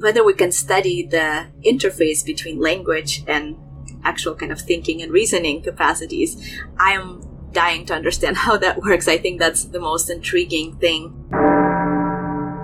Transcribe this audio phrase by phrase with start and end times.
[0.00, 3.56] whether we can study the interface between language and
[4.04, 6.36] actual kind of thinking and reasoning capacities,
[6.78, 9.08] I am dying to understand how that works.
[9.08, 11.14] I think that's the most intriguing thing.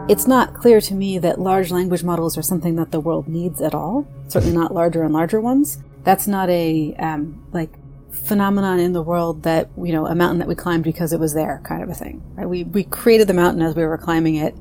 [0.07, 3.63] It's not clear to me that large language models are something that the world needs
[3.63, 4.07] at all.
[4.29, 5.79] Certainly not larger and larger ones.
[6.03, 7.71] That's not a um, like
[8.11, 11.33] phenomenon in the world that you know a mountain that we climbed because it was
[11.33, 12.23] there kind of a thing.
[12.35, 12.47] Right?
[12.47, 14.55] We we created the mountain as we were climbing it.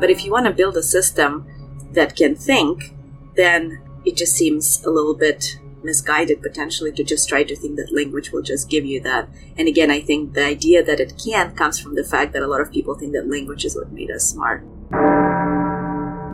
[0.00, 1.46] But if you want to build a system
[1.92, 2.94] that can think,
[3.36, 7.94] then it just seems a little bit misguided potentially to just try to think that
[7.94, 9.28] language will just give you that.
[9.56, 12.46] And again, I think the idea that it can comes from the fact that a
[12.46, 14.62] lot of people think that language is what made us smart.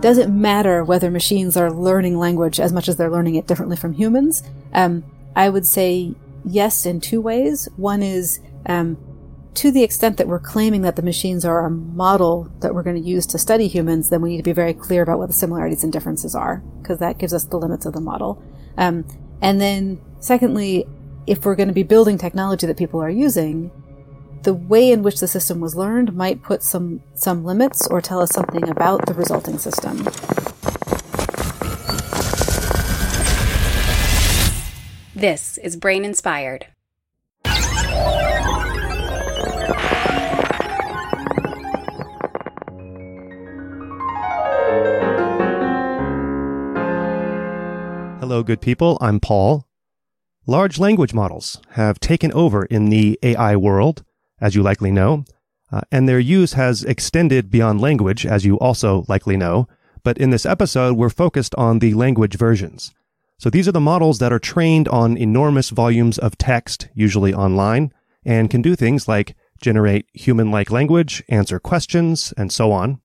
[0.00, 3.76] Does it matter whether machines are learning language as much as they're learning it differently
[3.76, 4.42] from humans?
[4.72, 6.14] Um, I would say
[6.44, 7.68] yes in two ways.
[7.76, 8.96] One is um,
[9.56, 13.02] to the extent that we're claiming that the machines are a model that we're going
[13.02, 15.34] to use to study humans, then we need to be very clear about what the
[15.34, 18.42] similarities and differences are, because that gives us the limits of the model.
[18.76, 19.06] Um,
[19.40, 20.86] and then, secondly,
[21.26, 23.70] if we're going to be building technology that people are using,
[24.42, 28.20] the way in which the system was learned might put some, some limits or tell
[28.20, 30.04] us something about the resulting system.
[35.14, 36.66] This is Brain Inspired.
[48.20, 48.96] Hello, good people.
[49.00, 49.66] I'm Paul.
[50.46, 54.04] Large language models have taken over in the AI world,
[54.40, 55.24] as you likely know,
[55.72, 59.66] uh, and their use has extended beyond language, as you also likely know.
[60.04, 62.94] But in this episode, we're focused on the language versions.
[63.38, 67.92] So these are the models that are trained on enormous volumes of text, usually online,
[68.24, 73.00] and can do things like generate human like language, answer questions, and so on.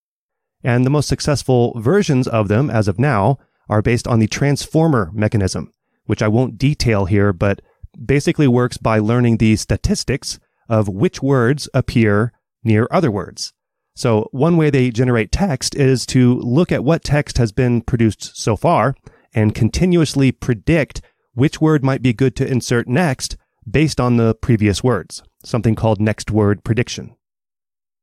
[0.63, 3.37] And the most successful versions of them as of now
[3.69, 5.71] are based on the transformer mechanism,
[6.05, 7.61] which I won't detail here, but
[8.03, 10.39] basically works by learning the statistics
[10.69, 12.33] of which words appear
[12.63, 13.53] near other words.
[13.95, 18.37] So one way they generate text is to look at what text has been produced
[18.37, 18.95] so far
[19.33, 21.01] and continuously predict
[21.33, 23.37] which word might be good to insert next
[23.69, 27.15] based on the previous words, something called next word prediction.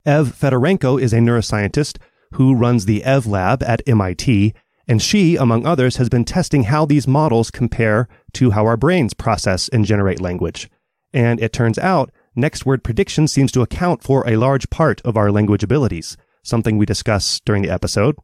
[0.04, 1.98] Ev Fedorenko is a neuroscientist
[2.32, 4.54] who runs the Ev Lab at MIT
[4.88, 9.12] and she, among others, has been testing how these models compare to how our brains
[9.12, 10.70] process and generate language.
[11.12, 15.16] And it turns out next word prediction seems to account for a large part of
[15.16, 18.16] our language abilities, something we discuss during the episode.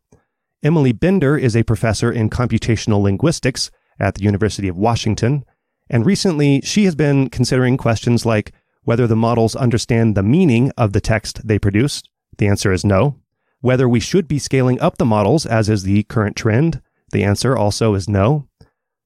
[0.63, 3.71] Emily Bender is a professor in computational linguistics
[4.01, 5.45] at the University of Washington.
[5.91, 8.53] And recently, she has been considering questions like
[8.85, 12.03] whether the models understand the meaning of the text they produce.
[12.39, 13.17] The answer is no.
[13.61, 17.57] Whether we should be scaling up the models, as is the current trend, the answer
[17.57, 18.47] also is no.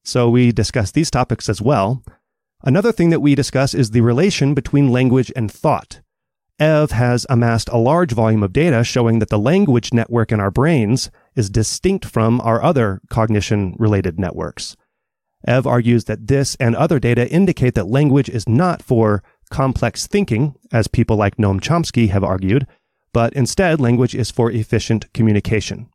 [0.04, 2.02] So we discuss these topics as well.
[2.64, 6.00] Another thing that we discuss is the relation between language and thought.
[6.58, 10.50] Ev has amassed a large volume of data showing that the language network in our
[10.50, 14.76] brains is distinct from our other cognition related networks.
[15.46, 20.54] Ev argues that this and other data indicate that language is not for complex thinking,
[20.72, 22.66] as people like Noam Chomsky have argued,
[23.12, 25.88] but instead language is for efficient communication.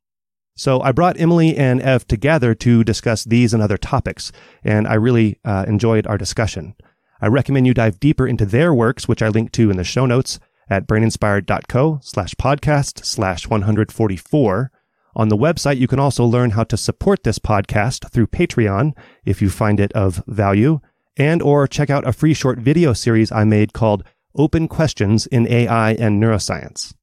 [0.55, 4.31] So I brought Emily and Ev together to discuss these and other topics,
[4.63, 6.75] and I really uh, enjoyed our discussion.
[7.21, 10.05] I recommend you dive deeper into their works, which I link to in the show
[10.05, 10.39] notes
[10.69, 14.71] at braininspired.co slash podcast slash 144.
[15.15, 18.93] On the website, you can also learn how to support this podcast through Patreon
[19.25, 20.79] if you find it of value,
[21.17, 24.03] and or check out a free short video series I made called
[24.35, 26.93] Open Questions in AI and Neuroscience.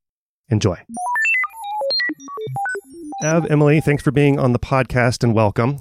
[0.49, 0.77] Enjoy.
[3.23, 5.79] Ev, Emily, thanks for being on the podcast and welcome.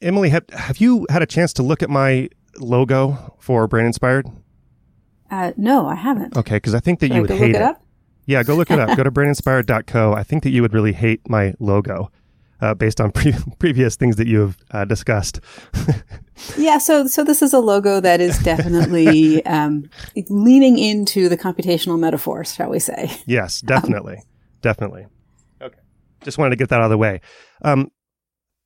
[0.00, 2.28] Emily, have, have you had a chance to look at my
[2.58, 4.26] logo for Brain Inspired?
[5.30, 6.36] Uh, no, I haven't.
[6.36, 7.70] Okay, because I think that Should you I would go hate look it.
[7.70, 7.76] it?
[8.26, 8.96] Yeah, go look it up.
[8.96, 10.12] go to braininspired.co.
[10.14, 12.10] I think that you would really hate my logo
[12.60, 15.40] uh, based on pre- previous things that you have uh, discussed.
[16.56, 19.88] Yeah, so so this is a logo that is definitely um,
[20.28, 23.10] leaning into the computational metaphors, shall we say?
[23.26, 24.22] yes, definitely.
[24.62, 25.06] definitely.
[25.60, 25.78] Okay.
[26.22, 27.20] Just wanted to get that out of the way.
[27.62, 27.90] Um,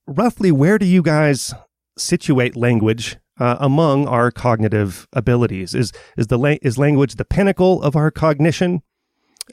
[0.06, 1.52] roughly, where do you guys
[1.98, 5.74] situate language uh, among our cognitive abilities?
[5.74, 8.82] Is is the la- is language the pinnacle of our cognition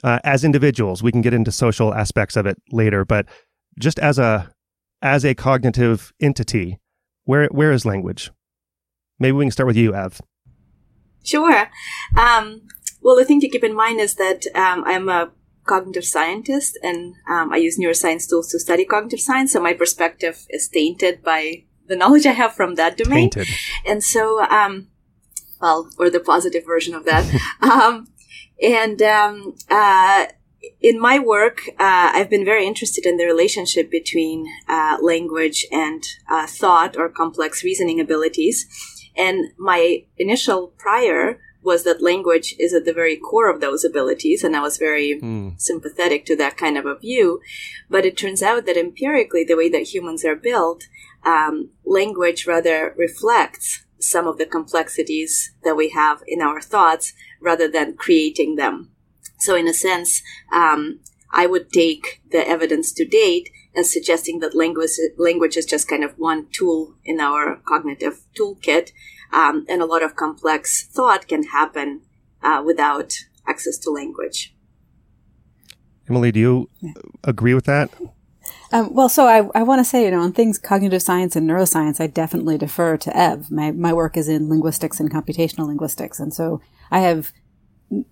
[0.04, 1.02] uh, as individuals?
[1.02, 3.26] We can get into social aspects of it later, but
[3.78, 4.52] just as a
[5.00, 6.78] as a cognitive entity,
[7.24, 8.30] where where is language?
[9.18, 10.20] Maybe we can start with you, Ev.
[11.24, 11.70] Sure.
[12.18, 12.62] Um,
[13.00, 15.30] well, the thing to keep in mind is that um, I'm a
[15.64, 19.52] cognitive scientist, and um, I use neuroscience tools to study cognitive science.
[19.52, 23.30] So my perspective is tainted by the knowledge I have from that domain.
[23.30, 23.54] Tainted.
[23.86, 24.88] And so, um,
[25.60, 27.24] well, or the positive version of that.
[27.60, 28.08] um,
[28.62, 30.26] and um, uh,
[30.82, 36.02] in my work, uh, I've been very interested in the relationship between uh, language and
[36.28, 38.66] uh, thought or complex reasoning abilities.
[39.16, 44.42] And my initial prior was that language is at the very core of those abilities,
[44.42, 45.60] and I was very mm.
[45.60, 47.40] sympathetic to that kind of a view.
[47.88, 50.84] But it turns out that empirically, the way that humans are built,
[51.24, 57.68] um, language rather reflects some of the complexities that we have in our thoughts rather
[57.68, 58.91] than creating them.
[59.42, 60.22] So, in a sense,
[60.52, 61.00] um,
[61.32, 66.04] I would take the evidence to date as suggesting that language, language is just kind
[66.04, 68.92] of one tool in our cognitive toolkit,
[69.32, 72.02] um, and a lot of complex thought can happen
[72.40, 73.14] uh, without
[73.48, 74.54] access to language.
[76.08, 76.70] Emily, do you
[77.24, 77.90] agree with that?
[78.70, 81.50] Um, well, so I, I want to say, you know, on things cognitive science and
[81.50, 83.50] neuroscience, I definitely defer to Ev.
[83.50, 86.20] My, my work is in linguistics and computational linguistics.
[86.20, 86.60] And so
[86.90, 87.32] I have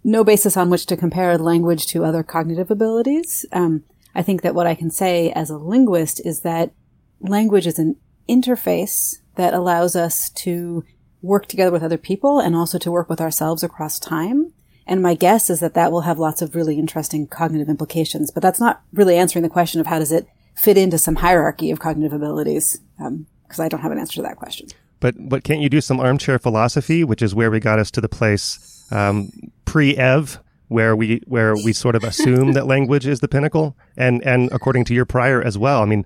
[0.05, 3.47] no basis on which to compare language to other cognitive abilities.
[3.53, 3.85] Um,
[4.15, 6.73] I think that what I can say as a linguist is that
[7.21, 7.97] language is an
[8.29, 10.85] interface that allows us to
[11.23, 14.53] work together with other people and also to work with ourselves across time.
[14.87, 18.43] And my guess is that that will have lots of really interesting cognitive implications, but
[18.43, 21.79] that's not really answering the question of how does it fit into some hierarchy of
[21.79, 24.69] cognitive abilities, because um, I don't have an answer to that question.
[24.99, 28.01] But but can't you do some armchair philosophy, which is where we got us to
[28.01, 29.31] the place um,
[29.71, 34.51] pre-Ev, where we where we sort of assume that language is the pinnacle, and and
[34.51, 35.81] according to your prior as well.
[35.81, 36.05] I mean,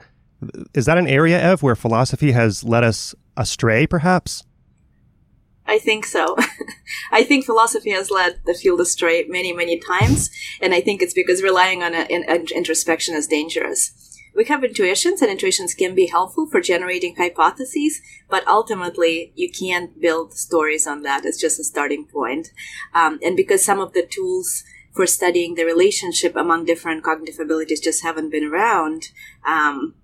[0.74, 4.44] is that an area, Ev, where philosophy has led us astray, perhaps?
[5.66, 6.36] I think so.
[7.10, 10.28] I think philosophy has led the field astray many, many times,
[10.60, 12.24] and I think it's because relying on an
[12.54, 14.13] introspection is dangerous.
[14.34, 20.00] We have intuitions, and intuitions can be helpful for generating hypotheses, but ultimately, you can't
[20.00, 21.24] build stories on that.
[21.24, 22.50] It's just a starting point.
[22.92, 27.80] Um, and because some of the tools for studying the relationship among different cognitive abilities
[27.80, 29.10] just haven't been around,
[29.46, 29.94] um,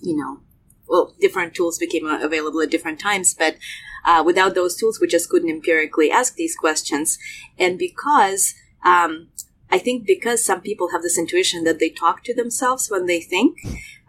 [0.00, 0.40] you know,
[0.88, 3.56] well, different tools became available at different times, but
[4.04, 7.18] uh, without those tools, we just couldn't empirically ask these questions.
[7.58, 8.54] And because
[8.84, 9.28] um,
[9.72, 13.20] I think because some people have this intuition that they talk to themselves when they
[13.20, 13.58] think,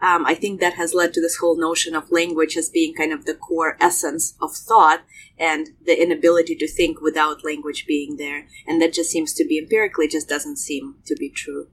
[0.02, 3.14] um, I think that has led to this whole notion of language as being kind
[3.14, 5.04] of the core essence of thought
[5.38, 8.46] and the inability to think without language being there.
[8.66, 11.68] And that just seems to be empirically just doesn't seem to be true.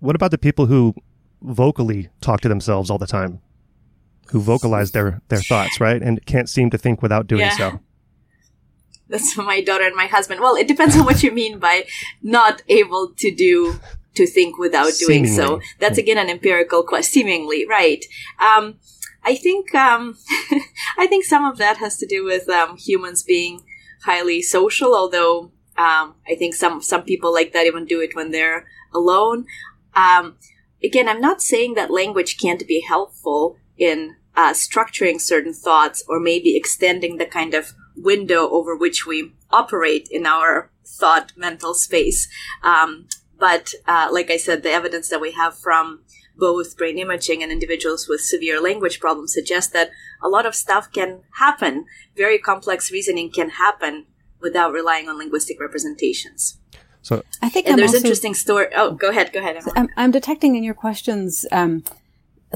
[0.00, 0.94] What about the people who
[1.40, 3.40] vocally talk to themselves all the time?
[4.30, 6.02] who vocalize their their thoughts, right?
[6.02, 7.56] And can't seem to think without doing yeah.
[7.56, 7.80] so.
[9.08, 10.40] That's my daughter and my husband.
[10.40, 11.86] Well, it depends on what you mean by
[12.22, 13.80] not able to do
[14.14, 15.36] to think without doing seemingly.
[15.36, 15.60] so.
[15.78, 17.22] That's again an empirical question.
[17.22, 18.04] Seemingly, right?
[18.40, 18.78] Um,
[19.24, 20.16] I think um,
[20.98, 23.62] I think some of that has to do with um, humans being
[24.04, 24.94] highly social.
[24.94, 29.46] Although um, I think some some people like that even do it when they're alone.
[29.94, 30.36] Um,
[30.82, 36.20] again, I'm not saying that language can't be helpful in uh, structuring certain thoughts or
[36.20, 42.28] maybe extending the kind of window over which we operate in our thought mental space.
[42.62, 43.08] Um,
[43.38, 46.00] but uh, like I said, the evidence that we have from
[46.36, 49.90] both brain imaging and individuals with severe language problems suggests that
[50.22, 51.86] a lot of stuff can happen.
[52.16, 54.06] Very complex reasoning can happen
[54.40, 56.58] without relying on linguistic representations.
[57.02, 58.66] So I think and I'm there's also, interesting story.
[58.74, 59.56] Oh, go ahead, go ahead.
[59.76, 61.84] I'm, I'm, detecting in your questions um,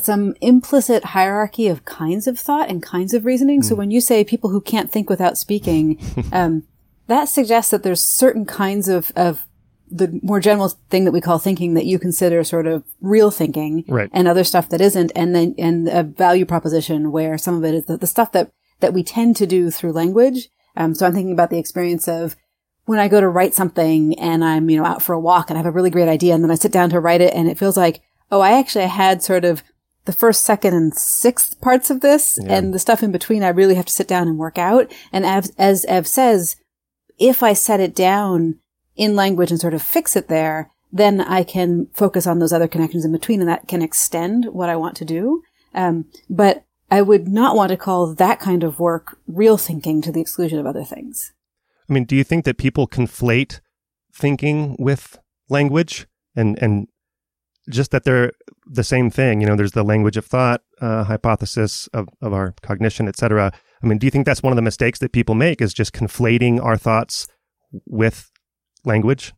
[0.04, 3.60] some implicit hierarchy of kinds of thought and kinds of reasoning.
[3.60, 3.64] Mm.
[3.64, 3.78] So hmm.
[3.80, 6.00] when you say people who can't think without speaking,
[6.32, 6.64] um,
[7.06, 9.46] that suggests that there's certain kinds of, of
[9.90, 13.84] the more general thing that we call thinking that you consider sort of real thinking
[13.88, 14.08] right.
[14.12, 15.10] and other stuff that isn't.
[15.16, 18.52] And then, and a value proposition where some of it is the, the stuff that,
[18.78, 20.48] that we tend to do through language.
[20.76, 22.36] Um, so I'm thinking about the experience of
[22.84, 25.58] when I go to write something and I'm, you know, out for a walk and
[25.58, 27.48] I have a really great idea and then I sit down to write it and
[27.48, 29.62] it feels like, oh, I actually had sort of
[30.04, 32.54] the first, second, and sixth parts of this, yeah.
[32.54, 34.92] and the stuff in between, I really have to sit down and work out.
[35.12, 36.56] And as, as Ev says,
[37.18, 38.58] if I set it down
[38.96, 42.68] in language and sort of fix it there, then I can focus on those other
[42.68, 45.42] connections in between, and that can extend what I want to do.
[45.74, 50.10] Um, but I would not want to call that kind of work real thinking to
[50.10, 51.32] the exclusion of other things.
[51.88, 53.60] I mean, do you think that people conflate
[54.12, 56.88] thinking with language and and
[57.70, 58.32] just that they're
[58.66, 59.40] the same thing.
[59.40, 63.52] You know, there's the language of thought uh, hypothesis of, of our cognition, et cetera.
[63.82, 65.92] I mean, do you think that's one of the mistakes that people make is just
[65.92, 67.26] conflating our thoughts
[67.86, 68.30] with
[68.84, 69.32] language?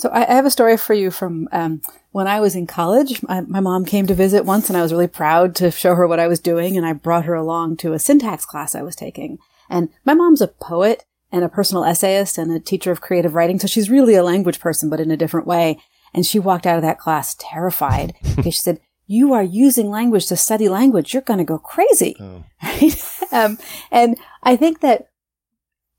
[0.00, 1.82] So I, have a story for you from um,
[2.12, 3.22] when I was in college.
[3.22, 6.18] My mom came to visit once, and I was really proud to show her what
[6.18, 9.36] I was doing, and I brought her along to a syntax class I was taking.
[9.68, 13.58] And my mom's a poet and a personal essayist and a teacher of creative writing,
[13.58, 15.78] so she's really a language person, but in a different way.
[16.12, 20.26] And she walked out of that class terrified because she said, you are using language
[20.26, 21.12] to study language.
[21.12, 22.16] You're going to go crazy.
[22.20, 22.44] Oh.
[22.62, 23.32] Right?
[23.32, 23.58] um,
[23.90, 25.10] and I think that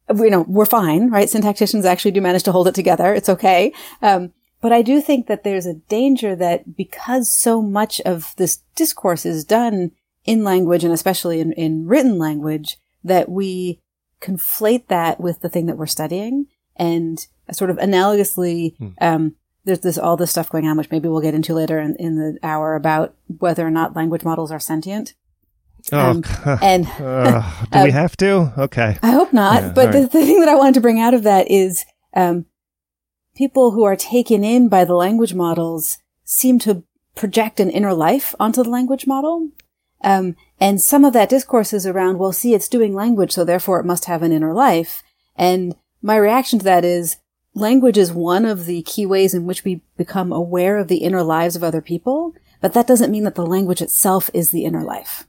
[0.10, 1.27] you know, we're fine, right?
[1.27, 3.13] Syntacticians actually do manage to hold it together.
[3.13, 3.74] It's okay.
[4.01, 8.60] Um, but I do think that there's a danger that because so much of this
[8.75, 9.91] discourse is done
[10.24, 13.80] in language and especially in, in written language, that we
[14.22, 18.89] conflate that with the thing that we're studying and sort of analogously, hmm.
[19.01, 21.96] um, there's this all this stuff going on, which maybe we'll get into later in,
[21.98, 25.13] in the hour about whether or not language models are sentient.
[25.91, 26.24] Oh, um,
[26.62, 27.41] and uh,
[27.72, 28.53] do we um, have to?
[28.58, 28.98] Okay.
[29.01, 29.62] I hope not.
[29.62, 29.94] Yeah, but right.
[29.94, 32.46] the, the, thing that I wanted to bring out of that is um,
[33.36, 36.84] people who are taken in by the language models seem to
[37.15, 39.50] project an inner life onto the language model.
[40.03, 43.80] Um, and some of that discourse is around, well, see, it's doing language, so therefore
[43.80, 45.03] it must have an inner life.
[45.36, 47.18] And my reaction to that is
[47.53, 51.24] language is one of the key ways in which we become aware of the inner
[51.24, 54.84] lives of other people, but that doesn't mean that the language itself is the inner
[54.84, 55.25] life.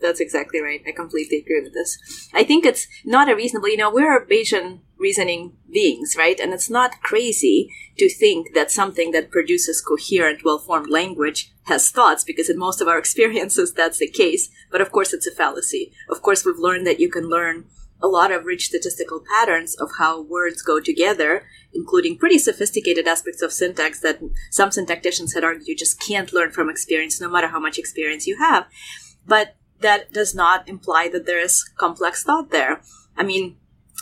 [0.00, 0.82] That's exactly right.
[0.86, 1.98] I completely agree with this.
[2.34, 6.38] I think it's not a reasonable, you know, we're Bayesian reasoning beings, right?
[6.38, 12.24] And it's not crazy to think that something that produces coherent, well-formed language has thoughts,
[12.24, 14.48] because in most of our experiences that's the case.
[14.70, 15.92] But of course, it's a fallacy.
[16.10, 17.64] Of course, we've learned that you can learn
[18.02, 23.42] a lot of rich statistical patterns of how words go together, including pretty sophisticated aspects
[23.42, 27.48] of syntax that some syntacticians had argued you just can't learn from experience, no matter
[27.48, 28.66] how much experience you have.
[29.26, 32.82] But that does not imply that there is complex thought there.
[33.16, 33.56] I mean,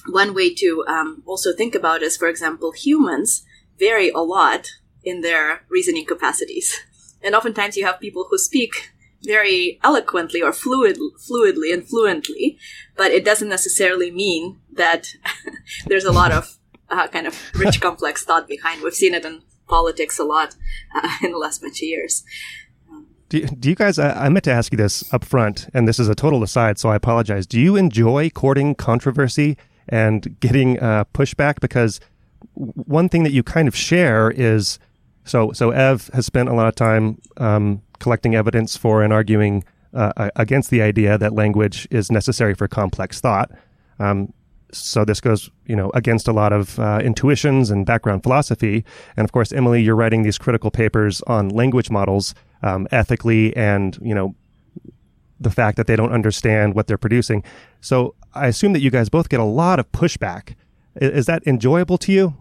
[0.08, 3.44] one way to um, also think about is, for example, humans
[3.78, 4.68] vary a lot
[5.02, 6.80] in their reasoning capacities.
[7.22, 8.92] And oftentimes you have people who speak
[9.24, 12.58] very eloquently or fluid, fluidly and fluently,
[12.96, 15.14] but it doesn't necessarily mean that
[15.86, 16.58] there's a lot of
[16.90, 18.82] uh, kind of rich, complex thought behind.
[18.82, 20.56] We've seen it in politics a lot
[20.94, 22.24] uh, in the last bunch of years.
[23.28, 25.88] Do you, do you guys, I, I, meant to ask you this up front, and
[25.88, 27.46] this is a total aside, so I apologize.
[27.46, 29.56] Do you enjoy courting controversy
[29.88, 31.58] and getting uh, pushback?
[31.60, 32.00] Because
[32.52, 34.78] one thing that you kind of share is
[35.24, 39.64] so, so Ev has spent a lot of time um, collecting evidence for and arguing
[39.94, 43.50] uh, against the idea that language is necessary for complex thought.
[43.98, 44.34] Um,
[44.72, 48.84] so this goes, you know, against a lot of uh, intuitions and background philosophy.
[49.16, 53.96] And of course, Emily, you're writing these critical papers on language models um, ethically and,
[54.02, 54.34] you know,
[55.40, 57.42] the fact that they don't understand what they're producing.
[57.80, 60.56] So I assume that you guys both get a lot of pushback.
[60.96, 62.34] Is, is that enjoyable to you?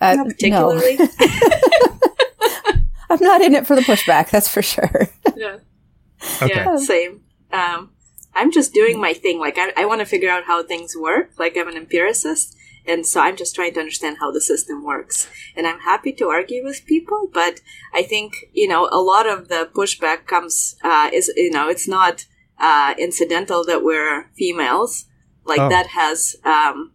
[0.00, 0.96] Uh, not particularly.
[0.96, 1.06] No.
[3.10, 5.08] I'm not in it for the pushback, that's for sure.
[5.36, 5.58] yeah.
[6.42, 6.54] Okay.
[6.54, 7.22] Yeah, same.
[7.52, 7.90] Um,
[8.34, 9.38] I'm just doing my thing.
[9.38, 11.32] Like, I, I want to figure out how things work.
[11.38, 12.56] Like, I'm an empiricist.
[12.86, 15.28] And so I'm just trying to understand how the system works.
[15.54, 17.60] And I'm happy to argue with people, but
[17.92, 21.86] I think, you know, a lot of the pushback comes, uh, is, you know, it's
[21.86, 22.24] not,
[22.58, 25.04] uh, incidental that we're females.
[25.44, 25.68] Like oh.
[25.68, 26.92] that has, um,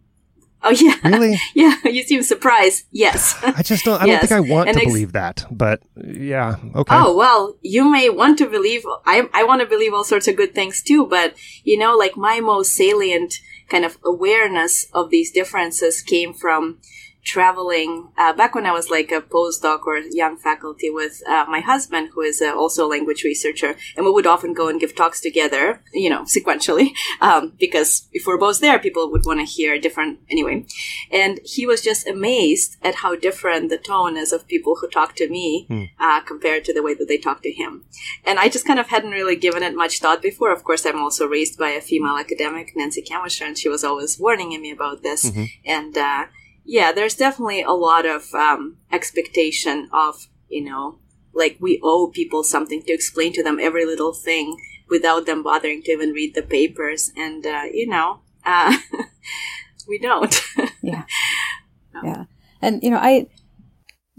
[0.63, 1.37] Oh yeah, really?
[1.53, 2.85] yeah, you seem surprised.
[2.91, 3.37] Yes.
[3.43, 4.01] I just don't.
[4.01, 4.21] I yes.
[4.21, 6.95] don't think I want and to ex- believe that, but yeah, okay.
[6.95, 8.83] Oh well, you may want to believe.
[9.05, 12.15] I I want to believe all sorts of good things too, but you know, like
[12.15, 13.35] my most salient
[13.69, 16.79] kind of awareness of these differences came from
[17.23, 21.61] traveling uh, back when I was like a postdoc or young faculty with uh, my
[21.61, 24.95] husband, who is uh, also a language researcher, and we would often go and give
[24.95, 26.89] talks together, you know, sequentially,
[27.21, 30.65] um, because if we're both there, people would want to hear different anyway.
[31.11, 35.15] And he was just amazed at how different the tone is of people who talk
[35.15, 35.89] to me mm.
[36.25, 37.85] compared to the way that they talk to him.
[38.25, 40.51] And I just kind of hadn't really given it much thought before.
[40.51, 44.19] Of course, I'm also raised by a female academic, Nancy Kanwisher, and she was always
[44.19, 45.29] warning me about this.
[45.29, 45.43] Mm-hmm.
[45.65, 46.25] And uh,
[46.65, 50.99] yeah, there's definitely a lot of um, expectation of, you know,
[51.33, 54.57] like we owe people something to explain to them every little thing
[54.89, 57.11] without them bothering to even read the papers.
[57.17, 58.77] And, uh, you know, uh,
[59.87, 60.35] we don't.
[60.81, 61.03] yeah.
[62.03, 62.25] Yeah.
[62.61, 63.27] And, you know, I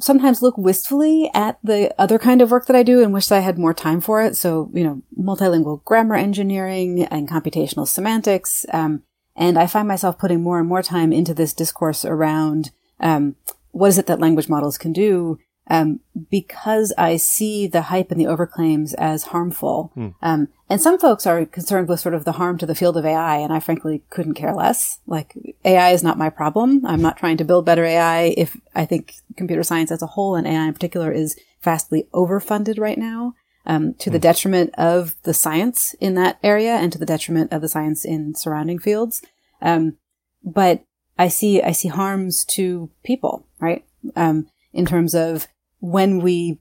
[0.01, 3.39] sometimes look wistfully at the other kind of work that I do and wish I
[3.39, 4.37] had more time for it.
[4.37, 8.67] So, you know, multilingual grammar engineering and computational semantics.
[8.73, 9.03] Um,
[9.37, 13.37] and I find myself putting more and more time into this discourse around um,
[13.73, 15.39] what is it that language models can do
[15.69, 16.01] um,
[16.31, 19.93] because I see the hype and the overclaims as harmful.
[19.95, 20.09] Hmm.
[20.21, 23.07] Um, and some folks are concerned with sort of the harm to the field of
[23.07, 25.01] AI, and I frankly couldn't care less.
[25.07, 26.85] Like, AI is not my problem.
[26.85, 30.37] I'm not trying to build better AI if I think computer science as a whole
[30.37, 33.35] and AI in particular is vastly overfunded right now.
[33.67, 37.63] Um, to the detriment of the science in that area and to the detriment of
[37.63, 39.23] the science in surrounding fields.
[39.63, 39.97] Um,
[40.43, 40.85] but
[41.19, 43.85] I see, I see harms to people, right?
[44.17, 45.49] Um, in terms of
[45.81, 46.59] when we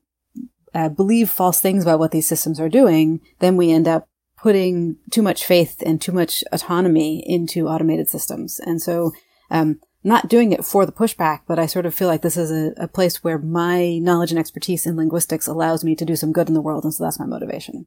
[0.74, 4.07] uh, believe false things about what these systems are doing, then we end up
[4.38, 8.60] putting too much faith and too much autonomy into automated systems.
[8.60, 9.13] And so,
[9.50, 12.51] um, not doing it for the pushback, but I sort of feel like this is
[12.51, 16.33] a, a place where my knowledge and expertise in linguistics allows me to do some
[16.33, 16.83] good in the world.
[16.83, 17.86] And so that's my motivation.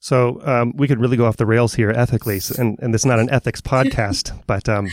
[0.00, 3.18] So um, we could really go off the rails here ethically, and, and it's not
[3.18, 4.88] an ethics podcast, but um,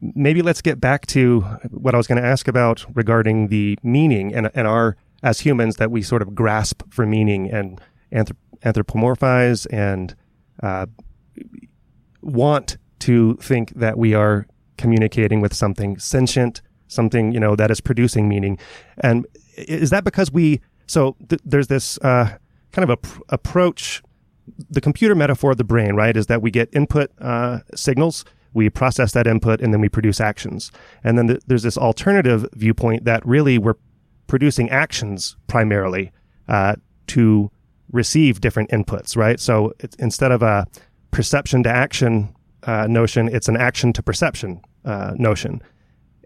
[0.00, 4.34] maybe let's get back to what I was going to ask about regarding the meaning
[4.34, 7.80] and, and our, as humans, that we sort of grasp for meaning and
[8.12, 10.14] anthrop- anthropomorphize and
[10.62, 10.86] uh,
[12.22, 17.80] want to think that we are communicating with something sentient, something, you know, that is
[17.80, 18.58] producing meaning.
[18.98, 22.36] And is that because we, so th- there's this uh,
[22.72, 24.02] kind of a pr- approach
[24.70, 28.70] the computer metaphor of the brain, right, is that we get input uh, signals, we
[28.70, 30.70] process that input, and then we produce actions.
[31.02, 33.74] And then th- there's this alternative viewpoint that really we're
[34.26, 36.12] producing actions primarily
[36.48, 36.76] uh,
[37.08, 37.50] to
[37.90, 39.40] receive different inputs, right?
[39.40, 40.66] So instead of a
[41.10, 42.34] perception to action
[42.66, 45.62] uh, notion, it's an action to perception uh, notion.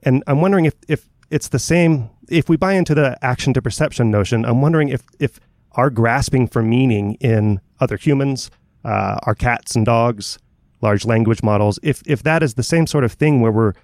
[0.02, 3.62] And I'm wondering if, if it's the same, if we buy into the action to
[3.62, 5.38] perception notion, I'm wondering if, if
[5.72, 8.50] our grasping for meaning in other humans,
[8.84, 10.38] uh, our cats and dogs,
[10.80, 13.74] large language models, if, if that is the same sort of thing where we're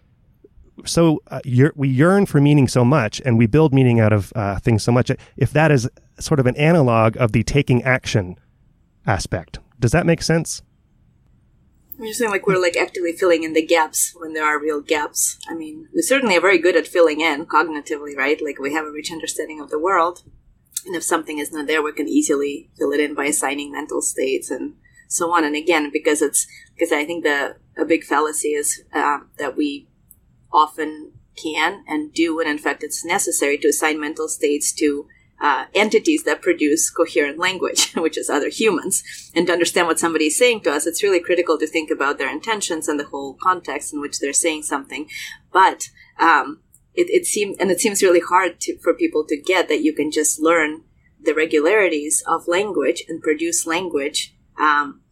[0.85, 1.41] so uh,
[1.75, 4.93] we yearn for meaning so much and we build meaning out of uh, things so
[4.93, 8.37] much, if that is sort of an analog of the taking action
[9.07, 10.63] aspect, does that make sense?
[11.99, 15.39] You're saying like we're like actively filling in the gaps when there are real gaps.
[15.49, 18.41] I mean, we certainly are very good at filling in cognitively, right?
[18.43, 20.23] Like we have a rich understanding of the world,
[20.85, 24.03] and if something is not there, we can easily fill it in by assigning mental
[24.03, 24.75] states and
[25.09, 25.45] so on.
[25.45, 29.89] And again, because it's because I think the a big fallacy is uh, that we
[30.53, 35.07] often can and do, and in fact, it's necessary to assign mental states to
[35.41, 39.03] uh, entities that produce coherent language, which is other humans.
[39.35, 42.19] And to understand what somebody is saying to us, it's really critical to think about
[42.19, 45.09] their intentions and the whole context in which they're saying something.
[45.53, 46.63] But um,
[46.95, 49.93] it, it seems, and it seems really hard to, for people to get that you
[49.93, 50.83] can just learn
[51.23, 55.03] the regularities of language and produce language um,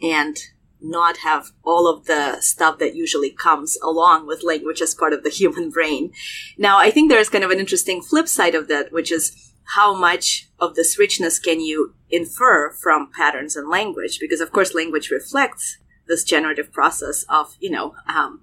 [0.00, 0.38] and
[0.80, 5.24] not have all of the stuff that usually comes along with language as part of
[5.24, 6.12] the human brain.
[6.58, 9.43] Now, I think there's kind of an interesting flip side of that, which is
[9.74, 14.18] how much of this richness can you infer from patterns in language?
[14.20, 18.42] Because, of course, language reflects this generative process of, you know, um,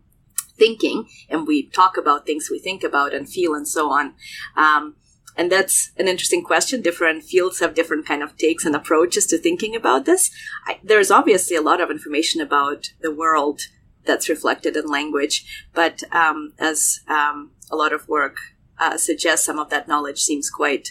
[0.58, 4.14] thinking, and we talk about things we think about and feel and so on.
[4.56, 4.96] Um,
[5.38, 6.82] and that's an interesting question.
[6.82, 10.30] Different fields have different kind of takes and approaches to thinking about this.
[10.68, 13.62] I, there's obviously a lot of information about the world
[14.06, 18.38] that's reflected in language, but um, as um, a lot of work
[18.80, 20.90] uh, suggests, some of that knowledge seems quite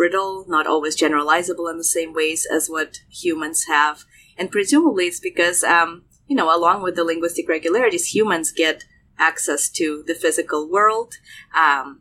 [0.00, 4.04] brittle, not always generalizable in the same ways as what humans have.
[4.38, 8.84] And presumably it's because, um, you know, along with the linguistic regularities, humans get
[9.18, 11.16] access to the physical world.
[11.54, 12.00] Um,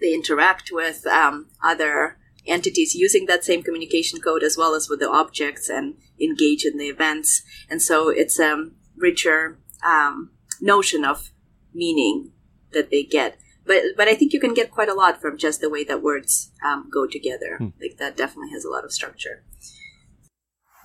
[0.00, 5.00] they interact with um, other entities using that same communication code as well as with
[5.00, 7.42] the objects and engage in the events.
[7.68, 10.30] And so it's a richer um,
[10.62, 11.30] notion of
[11.74, 12.32] meaning
[12.72, 13.36] that they get.
[13.68, 16.02] But, but I think you can get quite a lot from just the way that
[16.02, 17.56] words um, go together.
[17.58, 17.68] Hmm.
[17.80, 19.44] Like that definitely has a lot of structure.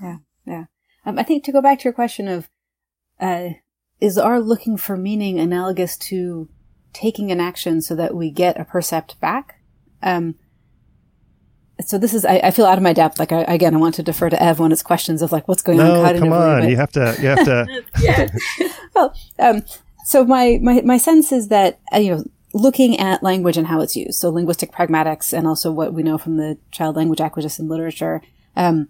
[0.02, 0.66] Yeah, yeah.
[1.06, 2.50] Um, I think to go back to your question of,
[3.20, 3.50] uh,
[4.00, 6.50] is our looking for meaning analogous to
[6.92, 9.62] taking an action so that we get a percept back?
[10.02, 10.36] Um,
[11.82, 13.18] so this is, I, I feel out of my depth.
[13.18, 15.62] Like, I, again, I want to defer to Ev when its questions of like, what's
[15.62, 16.20] going on No, cognitively.
[16.20, 16.62] come on.
[16.62, 18.32] but- You have to, you have to,
[18.96, 19.64] well, um,
[20.06, 23.82] so my, my, my sense is that, uh, you know, looking at language and how
[23.82, 27.68] it's used, so linguistic pragmatics and also what we know from the child language acquisition
[27.68, 28.22] literature,
[28.56, 28.88] um,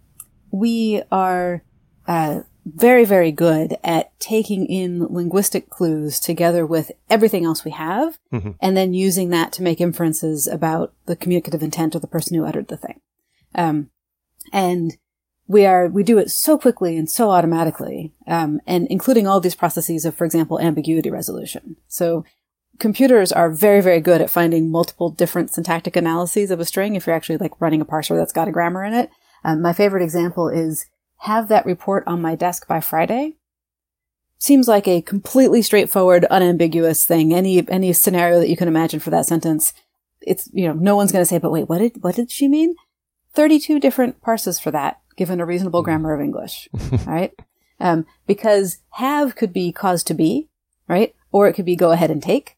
[0.51, 1.63] we are,
[2.07, 8.17] uh, very, very good at taking in linguistic clues together with everything else we have
[8.31, 8.55] Mhm.
[8.61, 12.45] and then using that to make inferences about the communicative intent of the person who
[12.45, 13.01] uttered the thing.
[13.55, 13.89] Um,
[14.53, 14.95] and
[15.45, 19.55] we are, we do it so quickly and so automatically, um, and including all these
[19.55, 21.75] processes of, for example, ambiguity resolution.
[21.89, 22.23] So
[22.79, 27.05] computers are very, very good at finding multiple different syntactic analyses of a string if
[27.05, 29.09] you're actually like running a parser that's got a grammar in it.
[29.43, 30.85] Um, my favorite example is
[31.19, 33.35] have that report on my desk by Friday.
[34.39, 37.33] Seems like a completely straightforward, unambiguous thing.
[37.33, 39.73] Any, any scenario that you can imagine for that sentence.
[40.21, 42.47] It's, you know, no one's going to say, but wait, what did, what did she
[42.47, 42.75] mean?
[43.33, 45.85] 32 different parses for that, given a reasonable hmm.
[45.85, 46.67] grammar of English.
[47.05, 47.33] right?
[47.79, 50.49] Um, because have could be cause to be,
[50.87, 51.15] right?
[51.31, 52.57] Or it could be go ahead and take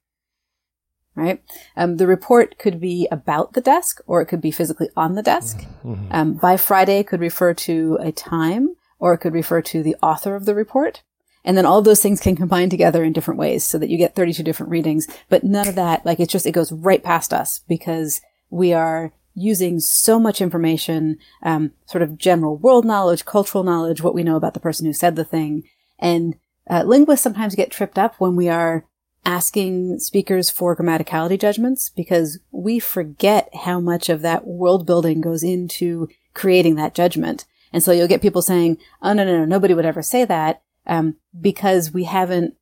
[1.16, 1.42] right?
[1.76, 5.24] Um, the report could be about the desk or it could be physically on the
[5.24, 5.60] desk.
[5.84, 6.08] Mm-hmm.
[6.12, 10.36] Um, by Friday could refer to a time or it could refer to the author
[10.36, 11.04] of the report.
[11.44, 14.16] And then all those things can combine together in different ways so that you get
[14.16, 15.08] 32 different readings.
[15.30, 19.14] But none of that, like it's just, it goes right past us because we are
[19.36, 24.38] using so much information, um, sort of general world knowledge, cultural knowledge, what we know
[24.38, 25.64] about the person who said the thing.
[26.00, 26.36] And
[26.68, 28.86] uh, linguists sometimes get tripped up when we are
[29.26, 35.44] asking speakers for grammaticality judgments because we forget how much of that world building goes
[35.44, 37.46] into creating that judgment.
[37.74, 40.62] And so you'll get people saying, oh, no, no, no, nobody would ever say that,
[40.86, 42.56] um, because we haven't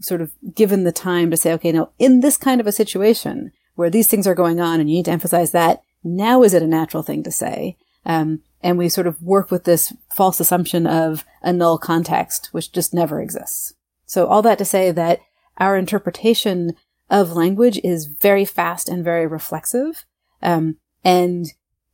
[0.00, 3.52] sort of given the time to say, okay, no, in this kind of a situation
[3.76, 6.62] where these things are going on and you need to emphasize that, now is it
[6.62, 7.76] a natural thing to say?
[8.04, 12.72] Um, and we sort of work with this false assumption of a null context, which
[12.72, 13.74] just never exists.
[14.06, 15.20] So all that to say that
[15.58, 16.74] our interpretation
[17.10, 20.04] of language is very fast and very reflexive.
[20.42, 21.46] Um, and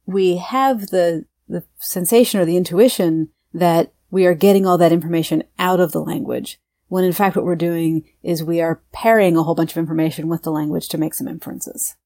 [0.07, 5.45] we have the, the sensation or the intuition that we are getting all that information
[5.59, 6.61] out of the language.
[6.89, 10.29] When in fact, what we're doing is we are pairing a whole bunch of information
[10.29, 11.97] with the language to make some inferences.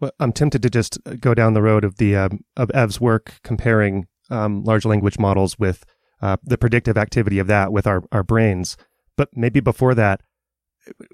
[0.00, 3.34] Well, I'm tempted to just go down the road of the um, of Ev's work
[3.42, 5.84] comparing um, large language models with
[6.22, 8.76] uh, the predictive activity of that with our, our brains.
[9.16, 10.20] But maybe before that,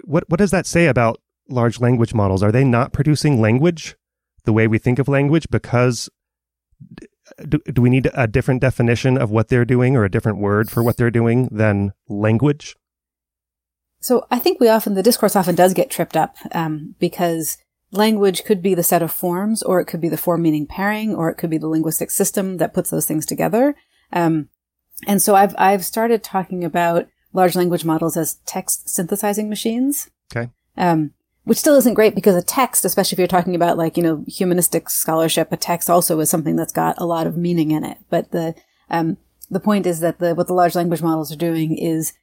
[0.03, 2.43] what what does that say about large language models?
[2.43, 3.95] Are they not producing language
[4.45, 6.09] the way we think of language because
[7.47, 10.69] do, do we need a different definition of what they're doing or a different word
[10.69, 12.75] for what they're doing than language?
[13.99, 17.57] So I think we often, the discourse often does get tripped up um, because
[17.91, 21.15] language could be the set of forms, or it could be the form meaning pairing,
[21.15, 23.75] or it could be the linguistic system that puts those things together.
[24.13, 24.49] Um,
[25.07, 30.09] and so I've I've started talking about large language models as text synthesizing machines.
[30.35, 30.49] Okay.
[30.77, 31.11] Um,
[31.43, 34.23] which still isn't great because a text, especially if you're talking about like, you know,
[34.27, 37.99] humanistic scholarship, a text also is something that's got a lot of meaning in it.
[38.09, 38.55] But the,
[38.89, 39.17] um,
[39.49, 42.13] the point is that the, what the large language models are doing is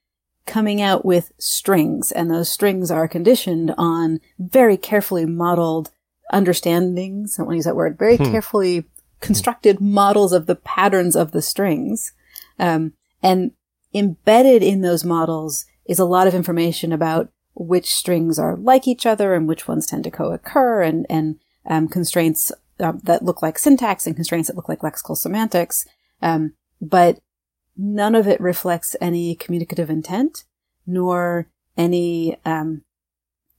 [0.44, 5.90] coming out with strings and those strings are conditioned on very carefully modeled
[6.32, 7.36] understandings.
[7.38, 8.24] I don't want to use that word, very hmm.
[8.24, 8.84] carefully
[9.20, 12.12] constructed models of the patterns of the strings.
[12.58, 13.52] Um, and
[13.94, 19.04] embedded in those models is a lot of information about which strings are like each
[19.04, 22.50] other and which ones tend to co-occur and, and um, constraints
[22.80, 25.86] uh, that look like syntax and constraints that look like lexical semantics.
[26.22, 27.20] Um, but
[27.76, 30.44] none of it reflects any communicative intent
[30.86, 32.82] nor any um,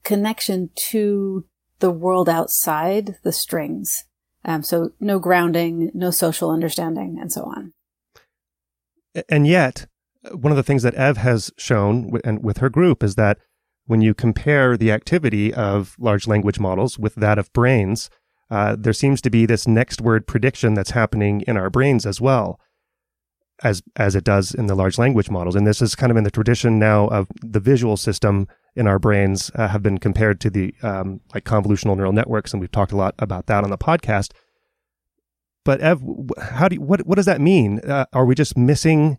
[0.02, 1.44] connection to
[1.78, 4.04] the world outside the strings.
[4.44, 7.72] Um, so no grounding, no social understanding, and so on.
[9.28, 9.86] And yet,
[10.32, 13.38] one of the things that Ev has shown and with her group is that
[13.86, 18.08] when you compare the activity of large language models with that of brains,
[18.50, 22.20] uh, there seems to be this next word prediction that's happening in our brains as
[22.20, 22.58] well
[23.62, 25.54] as as it does in the large language models.
[25.54, 28.98] And this is kind of in the tradition now of the visual system in our
[28.98, 32.92] brains uh, have been compared to the um, like convolutional neural networks, and we've talked
[32.92, 34.32] a lot about that on the podcast.
[35.64, 36.02] But Ev,
[36.40, 37.80] how do you, what what does that mean?
[37.80, 39.18] Uh, are we just missing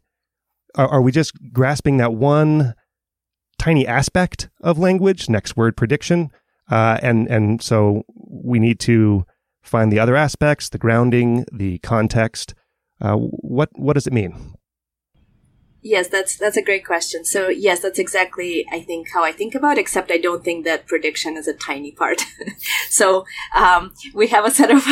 [0.75, 2.75] are, are we just grasping that one
[3.57, 6.31] tiny aspect of language, next word prediction?
[6.69, 9.25] Uh, and, and so we need to
[9.61, 12.53] find the other aspects, the grounding, the context.
[13.01, 14.55] Uh, what, what does it mean?
[15.88, 17.24] Yes, that's that's a great question.
[17.26, 19.78] So yes, that's exactly I think how I think about.
[19.78, 22.24] Except I don't think that prediction is a tiny part.
[22.89, 23.24] so
[23.56, 24.84] um, we have a set of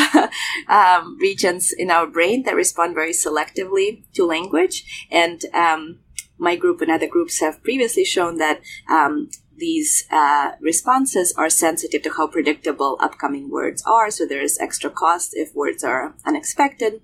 [0.67, 5.97] um, regions in our brain that respond very selectively to language, and um,
[6.37, 12.03] my group and other groups have previously shown that um, these uh, responses are sensitive
[12.03, 14.11] to how predictable upcoming words are.
[14.11, 17.01] So there is extra cost if words are unexpected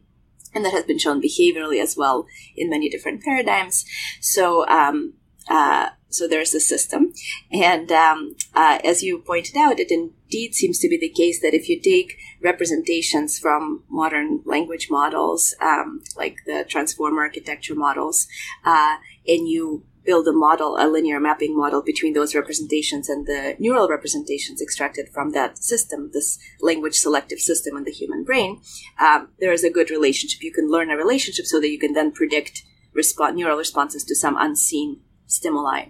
[0.54, 3.86] and that has been shown behaviorally as well in many different paradigms.
[4.22, 5.14] So, um,
[5.50, 7.14] uh, so there's a system,
[7.52, 11.54] and um, uh, as you pointed out, it indeed seems to be the case that
[11.54, 18.28] if you take representations from modern language models, um, like the transformer architecture models,
[18.66, 23.56] uh, and you build a model, a linear mapping model between those representations and the
[23.60, 28.60] neural representations extracted from that system, this language selective system in the human brain,
[29.00, 30.42] um, there is a good relationship.
[30.42, 32.64] You can learn a relationship so that you can then predict
[32.98, 34.90] resp- neural responses to some unseen
[35.28, 35.82] stimuli.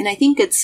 [0.00, 0.60] And I think it's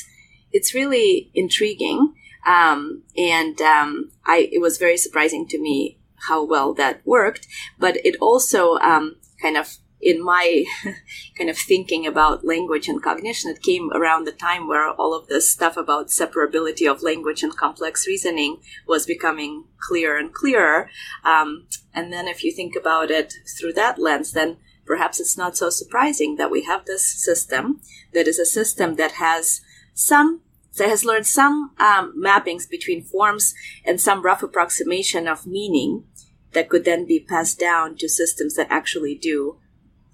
[0.51, 2.13] it's really intriguing,
[2.45, 7.47] um, and um, I it was very surprising to me how well that worked.
[7.79, 8.61] But it also
[8.93, 9.05] um,
[9.41, 9.67] kind of
[10.01, 10.65] in my
[11.37, 15.29] kind of thinking about language and cognition, it came around the time where all of
[15.29, 20.89] this stuff about separability of language and complex reasoning was becoming clearer and clearer.
[21.25, 25.57] Um, and then if you think about it through that lens, then perhaps it's not
[25.57, 27.81] so surprising that we have this system
[28.13, 29.61] that is a system that has
[29.95, 30.41] some
[30.77, 36.05] that has learned some um, mappings between forms and some rough approximation of meaning
[36.53, 39.59] that could then be passed down to systems that actually do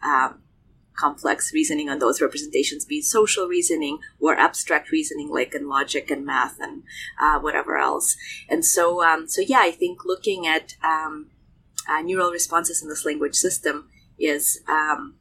[0.02, 0.42] um,
[0.96, 6.24] complex reasoning on those representations, be social reasoning or abstract reasoning, like in logic and
[6.24, 6.82] math and
[7.20, 8.16] uh, whatever else.
[8.48, 11.28] And so, um, so yeah, I think looking at um,
[11.88, 15.16] uh, neural responses in this language system is um,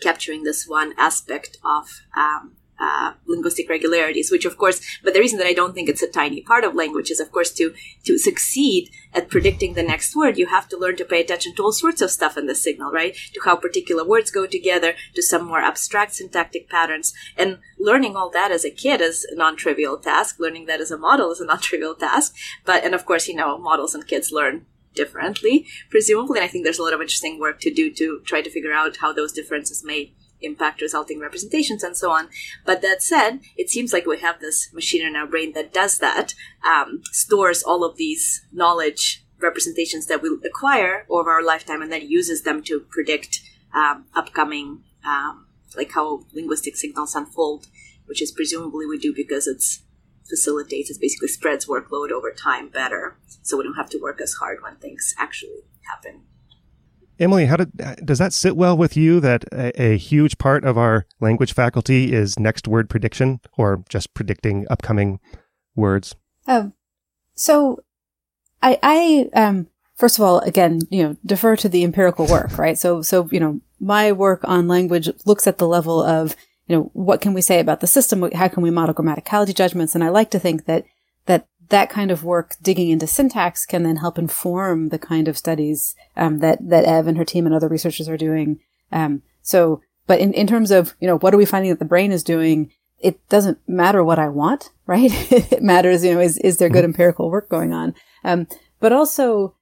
[0.00, 5.38] capturing this one aspect of um, uh, linguistic regularities, which of course, but the reason
[5.38, 8.18] that I don't think it's a tiny part of language is, of course, to to
[8.18, 11.72] succeed at predicting the next word, you have to learn to pay attention to all
[11.72, 13.14] sorts of stuff in the signal, right?
[13.34, 18.30] To how particular words go together, to some more abstract syntactic patterns, and learning all
[18.30, 20.38] that as a kid is a non-trivial task.
[20.38, 23.58] Learning that as a model is a non-trivial task, but and of course, you know,
[23.58, 26.38] models and kids learn differently, presumably.
[26.38, 28.72] And I think there's a lot of interesting work to do to try to figure
[28.72, 32.28] out how those differences may impact resulting representations and so on.
[32.64, 35.98] But that said, it seems like we have this machine in our brain that does
[35.98, 41.92] that, um, stores all of these knowledge representations that we acquire over our lifetime and
[41.92, 43.40] then uses them to predict
[43.74, 47.68] um, upcoming, um, like how linguistic signals unfold,
[48.06, 49.82] which is presumably we do because it's
[50.28, 53.16] facilitates, it basically spreads workload over time better.
[53.42, 56.22] So we don't have to work as hard when things actually happen.
[57.20, 57.70] Emily, how did
[58.02, 59.20] does that sit well with you?
[59.20, 64.14] That a, a, huge part of our language faculty is next word prediction, or just
[64.14, 65.20] predicting upcoming
[65.76, 66.16] words.
[66.46, 66.72] Um,
[67.34, 67.84] so,
[68.62, 72.78] I, I, um, first of all, again, you know, defer to the empirical work, right?
[72.78, 76.34] So, so you know, my work on language looks at the level of,
[76.68, 78.30] you know, what can we say about the system?
[78.32, 79.94] How can we model grammaticality judgments?
[79.94, 80.86] And I like to think that
[81.70, 85.94] that kind of work digging into syntax can then help inform the kind of studies
[86.16, 88.60] um, that that Ev and her team and other researchers are doing.
[88.92, 91.84] Um, so, but in, in terms of you know what are we finding that the
[91.84, 95.10] brain is doing, it doesn't matter what I want, right?
[95.32, 96.86] it matters, you know, is is there good mm-hmm.
[96.86, 97.94] empirical work going on?
[98.24, 98.46] Um,
[98.80, 99.54] but also,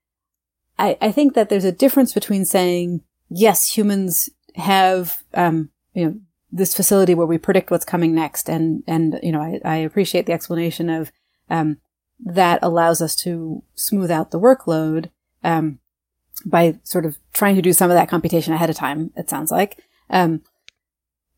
[0.78, 6.14] I I think that there's a difference between saying yes, humans have um, you know
[6.50, 10.26] this facility where we predict what's coming next, and and you know I, I appreciate
[10.26, 11.12] the explanation of
[11.50, 11.78] um,
[12.24, 15.10] that allows us to smooth out the workload
[15.44, 15.78] um,
[16.44, 19.12] by sort of trying to do some of that computation ahead of time.
[19.16, 20.42] It sounds like um,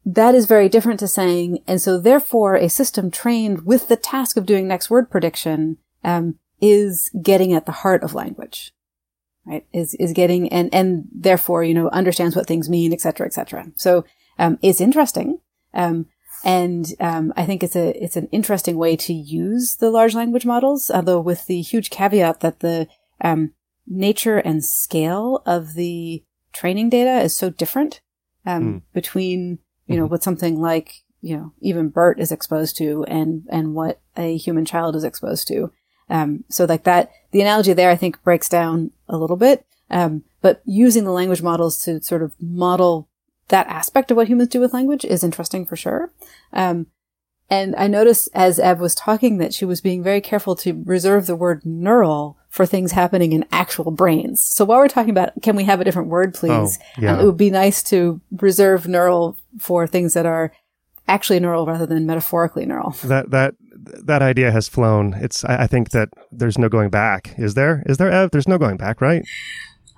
[0.07, 4.37] that is very different to saying, and so therefore, a system trained with the task
[4.37, 8.73] of doing next word prediction um, is getting at the heart of language,
[9.45, 9.67] right?
[9.73, 13.35] Is is getting and and therefore, you know, understands what things mean, et cetera, et
[13.35, 13.71] cetera.
[13.77, 14.05] So
[14.39, 15.41] um, it's interesting.
[15.75, 16.07] Um,
[16.45, 20.47] and um, I think it's a it's an interesting way to use the large language
[20.47, 22.89] models, although with the huge caveat that the
[23.21, 23.53] um,
[23.87, 28.01] nature and scale of the training data is so different
[28.47, 28.83] um, mm.
[28.93, 30.13] between you know mm-hmm.
[30.13, 34.65] what something like you know even BERT is exposed to and and what a human
[34.65, 35.71] child is exposed to.
[36.09, 39.67] Um, so like that, the analogy there I think breaks down a little bit.
[39.91, 43.10] Um, but using the language models to sort of model
[43.51, 46.11] that aspect of what humans do with language is interesting for sure.
[46.53, 46.87] Um,
[47.51, 51.27] and I noticed as Ev was talking that she was being very careful to reserve
[51.27, 54.41] the word neural for things happening in actual brains.
[54.41, 56.79] So while we're talking about, can we have a different word, please?
[56.81, 57.15] Oh, yeah.
[57.15, 60.53] um, it would be nice to reserve neural for things that are
[61.09, 62.93] actually neural rather than metaphorically neural.
[63.05, 63.55] That that
[64.05, 65.15] that idea has flown.
[65.15, 65.45] It's.
[65.45, 67.35] I, I think that there's no going back.
[67.37, 67.83] Is there?
[67.87, 68.11] Is there?
[68.11, 68.31] Ev?
[68.31, 69.25] There's no going back, right?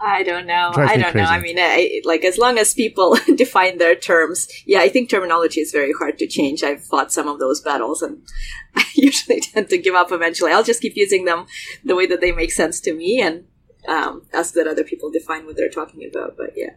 [0.04, 0.72] I don't know.
[0.74, 1.22] I don't know.
[1.22, 5.60] I mean, I, like as long as people define their terms, yeah, I think terminology
[5.60, 6.64] is very hard to change.
[6.64, 8.22] I've fought some of those battles, and
[8.76, 10.50] I usually tend to give up eventually.
[10.50, 11.46] I'll just keep using them
[11.84, 13.44] the way that they make sense to me, and
[13.86, 16.36] um, ask that other people define what they're talking about.
[16.36, 16.74] But yeah.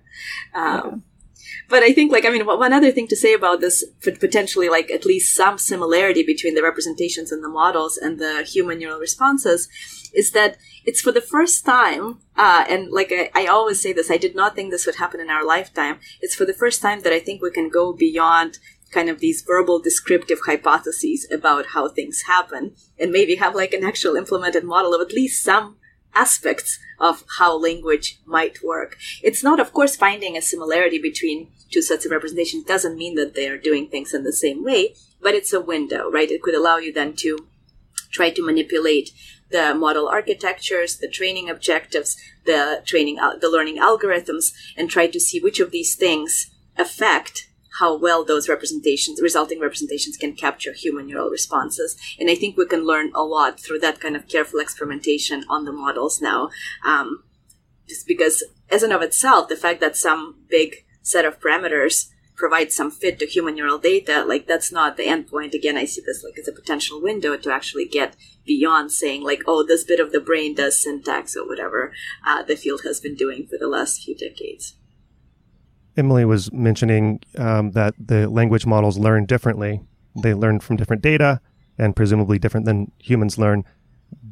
[0.54, 1.15] Um, yeah.
[1.70, 4.92] But I think, like, I mean, one other thing to say about this, potentially, like,
[4.92, 9.68] at least some similarity between the representations and the models and the human neural responses
[10.14, 14.10] is that it's for the first time, uh, and like I, I, always say this,
[14.10, 16.00] I did not think this would happen in our lifetime.
[16.22, 18.60] It's for the first time that I think we can go beyond
[18.92, 23.84] kind of these verbal descriptive hypotheses about how things happen and maybe have like an
[23.84, 25.76] actual implemented model of at least some
[26.16, 28.98] aspects of how language might work.
[29.22, 33.36] It's not, of course, finding a similarity between two sets of representation doesn't mean that
[33.36, 36.32] they are doing things in the same way, but it's a window, right?
[36.32, 37.48] It could allow you then to
[38.12, 39.12] try to manipulate
[39.52, 45.40] the model architectures, the training objectives, the training, the learning algorithms, and try to see
[45.40, 47.50] which of these things affect
[47.80, 51.98] how well those representations, resulting representations can capture human neural responses.
[52.20, 55.66] And I think we can learn a lot through that kind of careful experimentation on
[55.66, 56.50] the models now.
[56.86, 57.24] Um,
[57.88, 62.72] just because, as in of itself, the fact that some big set of parameters provide
[62.72, 65.54] some fit to human neural data, like that's not the endpoint.
[65.54, 69.44] Again, I see this like as a potential window to actually get beyond saying like,
[69.48, 71.94] oh, this bit of the brain does syntax or whatever
[72.26, 74.76] uh, the field has been doing for the last few decades.
[75.98, 79.82] Emily was mentioning um, that the language models learn differently.
[80.22, 81.42] They learn from different data
[81.78, 83.64] and presumably different than humans learn.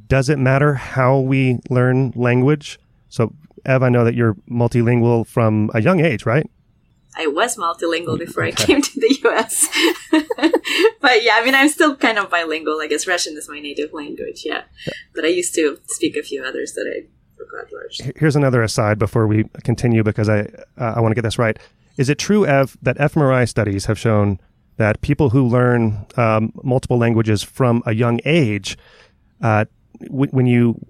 [0.08, 2.80] Does it matter how we learn language?
[3.10, 3.34] So,
[3.66, 6.50] Ev, I know that you're multilingual from a young age, right?
[7.16, 9.68] I was multilingual before I came to the US.
[11.02, 12.80] but yeah, I mean, I'm still kind of bilingual.
[12.82, 14.64] I guess Russian is my native language, yeah.
[15.14, 17.08] But I used to speak a few others that I
[18.16, 20.42] Here's another aside before we continue because I
[20.78, 21.58] uh, I want to get this right.
[21.98, 24.40] Is it true, Ev, that fMRI studies have shown
[24.78, 28.78] that people who learn um, multiple languages from a young age,
[29.42, 29.66] uh,
[30.02, 30.84] w- when you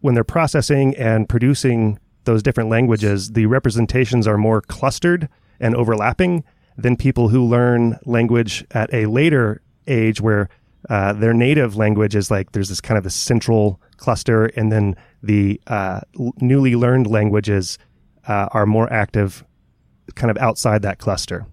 [0.00, 5.28] when they're processing and producing those different languages, the representations are more clustered
[5.60, 6.44] and overlapping
[6.76, 10.48] than people who learn language at a later age where
[10.88, 14.96] uh, their native language is like there's this kind of a central cluster, and then
[15.22, 16.00] the uh,
[16.40, 17.78] newly learned languages
[18.28, 19.44] uh, are more active
[20.14, 21.46] kind of outside that cluster.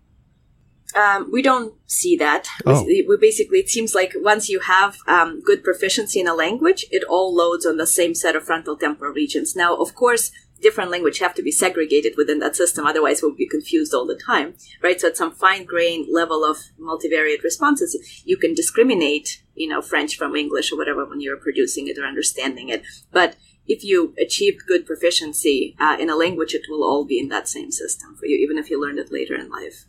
[0.94, 2.48] Um, we don't see that.
[2.66, 2.84] Oh.
[2.84, 6.86] We, we, basically, it seems like once you have um, good proficiency in a language,
[6.92, 9.56] it all loads on the same set of frontal temporal regions.
[9.56, 10.32] Now, of course,
[10.62, 12.86] different language have to be segregated within that system.
[12.86, 15.00] Otherwise, we'll be confused all the time, right?
[15.00, 20.18] So at some fine grained level of multivariate responses, you can discriminate, you know, French
[20.18, 22.84] from English or whatever when you're producing it or understanding it.
[23.12, 23.36] But
[23.68, 27.48] if you achieved good proficiency uh, in a language, it will all be in that
[27.48, 29.86] same system for you, even if you learned it later in life.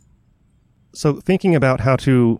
[0.95, 2.39] So, thinking about how to,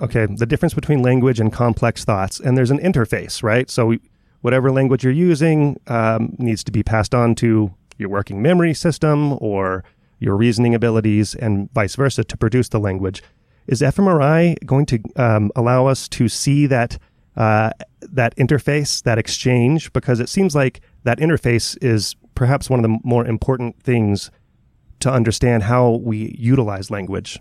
[0.00, 3.68] okay, the difference between language and complex thoughts, and there's an interface, right?
[3.68, 4.00] So, we,
[4.42, 9.38] whatever language you're using um, needs to be passed on to your working memory system
[9.40, 9.84] or
[10.18, 13.22] your reasoning abilities and vice versa to produce the language.
[13.66, 16.98] Is fMRI going to um, allow us to see that
[17.36, 17.70] uh,
[18.02, 19.92] that interface, that exchange?
[19.92, 24.30] Because it seems like that interface is perhaps one of the more important things
[25.00, 27.40] to understand how we utilize language.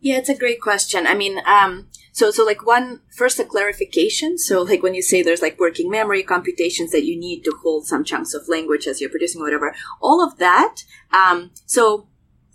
[0.00, 1.06] Yeah, it's a great question.
[1.06, 4.38] I mean, um, so so like one first a clarification.
[4.38, 7.86] So like when you say there's like working memory computations that you need to hold
[7.86, 10.84] some chunks of language as you're producing whatever, all of that.
[11.12, 12.08] Um, so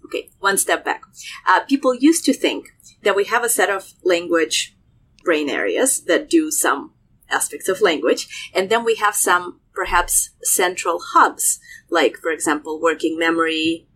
[0.06, 1.04] okay, one step back.
[1.48, 2.68] Uh, people used to think
[3.04, 4.76] that we have a set of language
[5.24, 6.94] brain areas that do some
[7.30, 13.18] aspects of language, and then we have some perhaps central hubs, like for example working
[13.18, 13.88] memory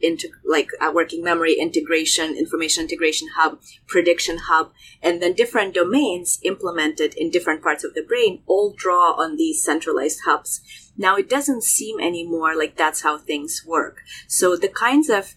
[0.00, 4.72] into like a working memory integration, information integration hub, prediction hub,
[5.02, 9.62] and then different domains implemented in different parts of the brain all draw on these
[9.62, 10.60] centralized hubs.
[10.96, 14.02] Now it doesn't seem anymore like that's how things work.
[14.26, 15.34] So the kinds of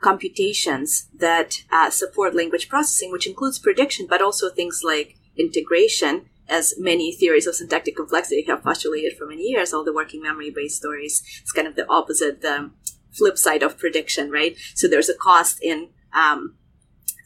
[0.00, 6.74] computations that uh, support language processing, which includes prediction, but also things like integration, as
[6.78, 10.76] many theories of syntactic complexity have postulated for many years, all the working memory based
[10.76, 12.40] stories, it's kind of the opposite.
[12.40, 12.70] The
[13.16, 14.56] flip side of prediction, right?
[14.74, 16.56] So there's a cost in um,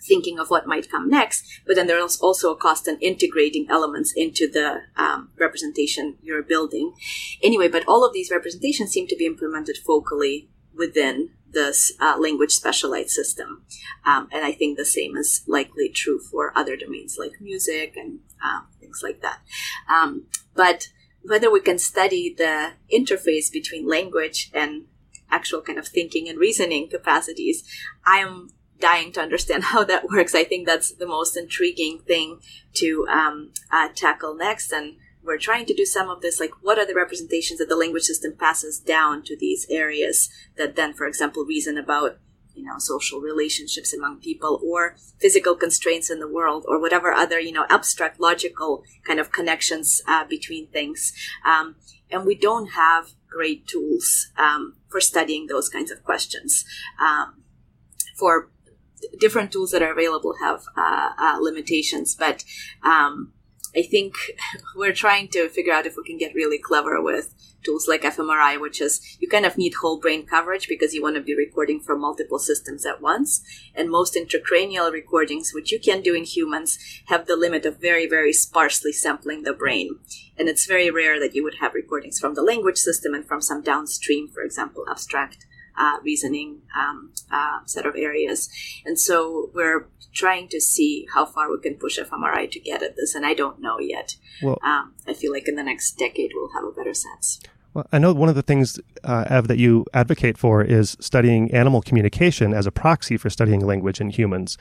[0.07, 4.13] thinking of what might come next, but then there's also a cost in integrating elements
[4.17, 6.95] into the um, representation you're building.
[7.43, 12.53] Anyway, but all of these representations seem to be implemented focally within this uh, language
[12.53, 13.65] specialized system.
[14.07, 18.21] Um, and I think the same is likely true for other domains like music and
[18.45, 19.41] uh, things like that.
[19.89, 20.89] Um, but
[21.23, 24.87] whether we can study the interface between language and
[25.31, 27.65] actual kind of thinking and reasoning capacities.
[28.07, 28.51] I am
[28.81, 30.35] dying to understand how that works.
[30.35, 32.41] I think that's the most intriguing thing
[32.75, 34.73] to um, uh, tackle next.
[34.73, 37.77] And we're trying to do some of this, like what are the representations that the
[37.77, 42.19] language system passes down to these areas that then, for example, reason about
[42.55, 47.39] you know social relationships among people or physical constraints in the world or whatever other
[47.39, 51.13] you know abstract logical kind of connections uh, between things
[51.47, 51.77] um,
[52.11, 56.65] and we don't have great tools um, for studying those kinds of questions.
[57.01, 57.43] Um,
[58.17, 58.51] for
[59.19, 62.45] different tools that are available have uh, uh, limitations, but
[62.85, 63.33] um,
[63.77, 64.15] I think
[64.77, 68.61] we're trying to figure out if we can get really clever with tools like fMRI,
[68.61, 71.81] which is you kind of need whole brain coverage because you want to be recording
[71.81, 73.43] from multiple systems at once.
[73.75, 78.07] And most intracranial recordings, which you can do in humans, have the limit of very,
[78.07, 79.99] very sparsely sampling the brain.
[80.37, 83.43] And it's very rare that you would have recordings from the language system and from
[83.43, 85.47] some downstream, for example, abstract
[85.81, 88.49] uh, reasoning um, uh, set of areas.
[88.85, 92.97] And so we're trying to see how far we can push fMRI to get at
[92.97, 94.17] this, and I don't know yet.
[94.43, 97.41] Well, um, I feel like in the next decade we'll have a better sense.
[97.73, 101.53] Well, I know one of the things, uh, Ev, that you advocate for is studying
[101.53, 104.59] animal communication as a proxy for studying language in humans.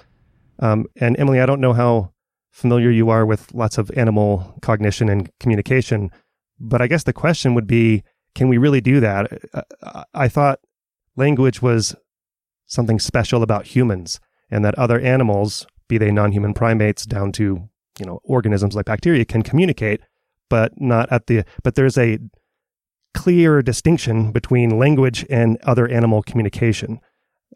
[0.60, 2.14] Um, and Emily, I don't know how
[2.52, 6.12] familiar you are with lots of animal cognition and communication,
[6.60, 8.04] but I guess the question would be
[8.36, 9.32] can we really do that?
[9.54, 10.60] Uh, I thought
[11.20, 11.96] language was
[12.66, 18.06] something special about humans and that other animals, be they non-human primates down to, you
[18.06, 20.02] know, organisms like bacteria can communicate,
[20.50, 22.18] but not at the, but there's a
[23.14, 27.00] clear distinction between language and other animal communication.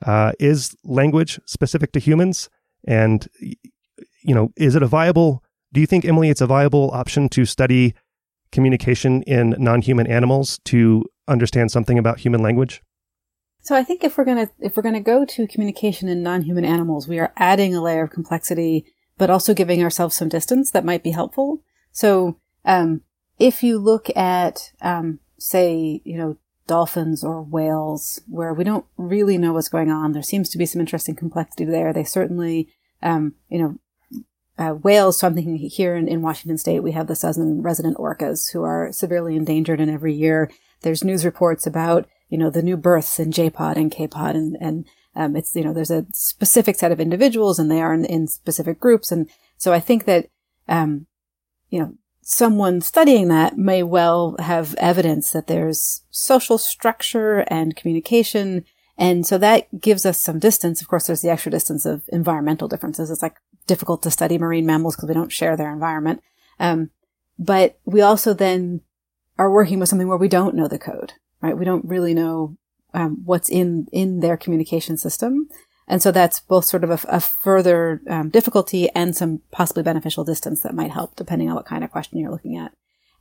[0.05, 2.49] Uh, is language specific to humans?
[2.85, 7.29] And, you know, is it a viable, do you think, Emily, it's a viable option
[7.29, 7.93] to study
[8.51, 12.81] communication in non-human animals to understand something about human language?
[13.63, 17.07] So I think if we're gonna if we're gonna go to communication in non-human animals,
[17.07, 18.85] we are adding a layer of complexity,
[19.17, 21.63] but also giving ourselves some distance that might be helpful.
[21.93, 23.01] So um,
[23.39, 26.37] if you look at um, say you know
[26.67, 30.65] dolphins or whales, where we don't really know what's going on, there seems to be
[30.65, 31.93] some interesting complexity there.
[31.93, 32.69] They certainly
[33.01, 33.79] um, you know.
[34.55, 37.97] Uh, whales, so I'm thinking here in, in Washington state, we have the Southern resident
[37.97, 40.51] orcas who are severely endangered and every year
[40.83, 44.85] there's news reports about you know, the new births in J-pod and K-pod and, and,
[45.15, 48.27] um, it's, you know, there's a specific set of individuals and they are in, in
[48.27, 49.11] specific groups.
[49.11, 50.29] And so I think that,
[50.67, 51.05] um,
[51.69, 58.65] you know, someone studying that may well have evidence that there's social structure and communication.
[58.97, 60.81] And so that gives us some distance.
[60.81, 63.11] Of course, there's the extra distance of environmental differences.
[63.11, 63.35] It's like
[63.67, 66.23] difficult to study marine mammals because we don't share their environment.
[66.59, 66.89] Um,
[67.37, 68.81] but we also then
[69.37, 71.13] are working with something where we don't know the code
[71.43, 71.57] right?
[71.57, 72.57] We don't really know
[72.93, 75.49] um, what's in in their communication system,
[75.87, 80.23] and so that's both sort of a, a further um, difficulty and some possibly beneficial
[80.23, 82.71] distance that might help, depending on what kind of question you're looking at.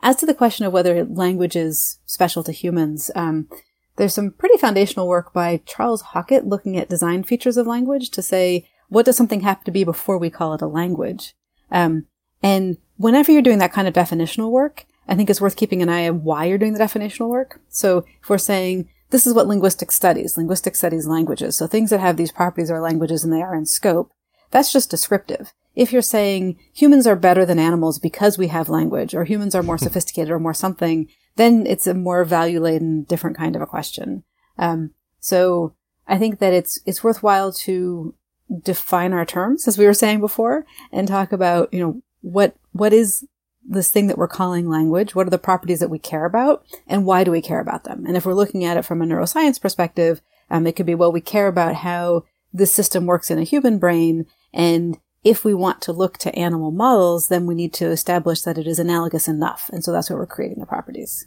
[0.00, 3.48] As to the question of whether language is special to humans, um,
[3.96, 8.22] there's some pretty foundational work by Charles Hockett looking at design features of language to
[8.22, 11.34] say what does something have to be before we call it a language.
[11.70, 12.06] Um,
[12.42, 15.88] and whenever you're doing that kind of definitional work, I think it's worth keeping an
[15.88, 17.60] eye on why you're doing the definitional work.
[17.68, 21.56] So if we're saying this is what linguistics studies, linguistics studies languages.
[21.56, 24.10] So things that have these properties are languages and they are in scope.
[24.50, 25.52] That's just descriptive.
[25.74, 29.62] If you're saying humans are better than animals because we have language or humans are
[29.62, 33.66] more sophisticated or more something, then it's a more value laden, different kind of a
[33.66, 34.24] question.
[34.58, 35.74] Um, so
[36.08, 38.14] I think that it's, it's worthwhile to
[38.62, 42.92] define our terms, as we were saying before, and talk about, you know, what, what
[42.92, 43.26] is
[43.64, 45.14] this thing that we're calling language?
[45.14, 46.64] What are the properties that we care about?
[46.86, 48.04] And why do we care about them?
[48.06, 51.12] And if we're looking at it from a neuroscience perspective, um, it could be, well,
[51.12, 54.26] we care about how this system works in a human brain.
[54.52, 58.58] And if we want to look to animal models, then we need to establish that
[58.58, 59.70] it is analogous enough.
[59.72, 61.26] And so that's why we're creating the properties.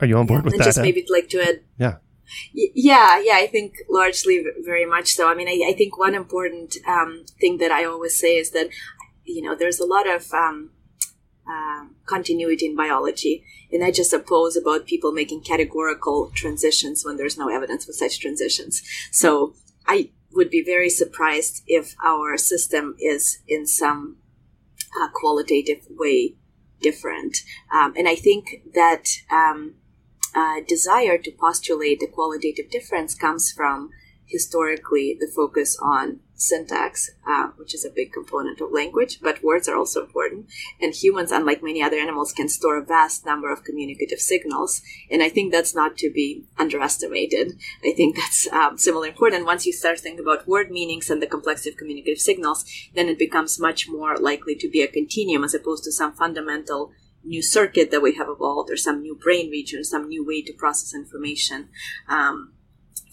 [0.00, 0.64] Are you on board yeah, with that?
[0.64, 1.60] Just maybe like to add.
[1.78, 1.96] Yeah.
[2.52, 5.28] Yeah, yeah, I think largely very much so.
[5.28, 8.68] I mean, I, I think one important um, thing that I always say is that
[9.28, 10.70] you know, there's a lot of um,
[11.48, 17.38] uh, continuity in biology, and I just oppose about people making categorical transitions when there's
[17.38, 18.82] no evidence for such transitions.
[19.12, 19.54] So
[19.86, 24.16] I would be very surprised if our system is in some
[25.00, 26.34] uh, qualitative way
[26.80, 27.38] different.
[27.72, 29.74] Um, and I think that um,
[30.34, 33.90] uh, desire to postulate a qualitative difference comes from
[34.28, 39.68] historically the focus on syntax, uh, which is a big component of language, but words
[39.68, 40.46] are also important.
[40.80, 44.80] And humans, unlike many other animals, can store a vast number of communicative signals.
[45.10, 47.58] And I think that's not to be underestimated.
[47.84, 49.46] I think that's um, similarly important.
[49.46, 52.64] Once you start thinking about word meanings and the complexity of communicative signals,
[52.94, 56.92] then it becomes much more likely to be a continuum as opposed to some fundamental
[57.24, 60.40] new circuit that we have evolved or some new brain region, or some new way
[60.42, 61.68] to process information.
[62.08, 62.52] Um,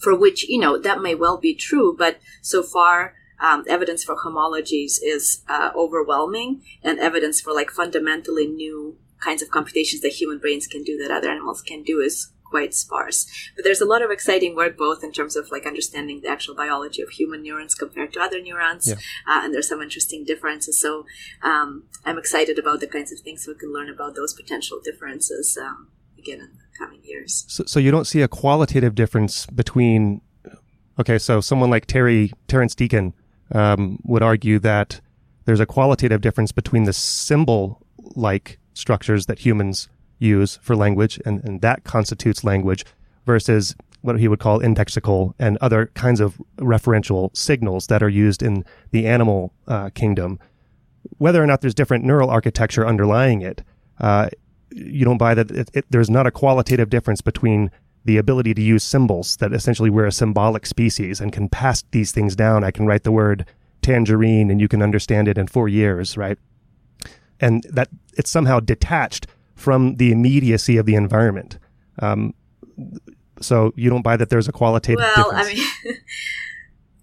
[0.00, 4.16] for which, you know, that may well be true, but so far, um, evidence for
[4.16, 10.38] homologies is uh, overwhelming, and evidence for like fundamentally new kinds of computations that human
[10.38, 13.26] brains can do that other animals can do is quite sparse.
[13.56, 16.54] But there's a lot of exciting work both in terms of like understanding the actual
[16.54, 18.94] biology of human neurons compared to other neurons, Yeah.
[19.26, 20.80] uh, and there's some interesting differences.
[20.80, 21.06] So
[21.42, 25.58] um, I'm excited about the kinds of things we can learn about those potential differences
[25.60, 25.88] um,
[26.26, 27.44] again in the coming years.
[27.48, 30.20] So, so you don't see a qualitative difference between.
[30.98, 33.12] Okay, so someone like Terry Terrence Deacon
[33.52, 35.00] um, would argue that
[35.44, 41.60] there's a qualitative difference between the symbol-like structures that humans use for language, and, and
[41.60, 42.84] that constitutes language,
[43.26, 48.42] versus what he would call indexical and other kinds of referential signals that are used
[48.42, 50.38] in the animal uh, kingdom.
[51.18, 53.62] Whether or not there's different neural architecture underlying it,
[54.00, 54.30] uh,
[54.70, 57.70] you don't buy that it, it, there's not a qualitative difference between
[58.04, 62.12] the ability to use symbols that essentially we're a symbolic species and can pass these
[62.12, 62.62] things down.
[62.62, 63.44] I can write the word
[63.82, 66.38] tangerine and you can understand it in four years, right?
[67.40, 71.58] And that it's somehow detached from the immediacy of the environment.
[72.00, 72.34] Um,
[73.40, 75.48] so you don't buy that there's a qualitative Well, difference.
[75.48, 75.96] I mean,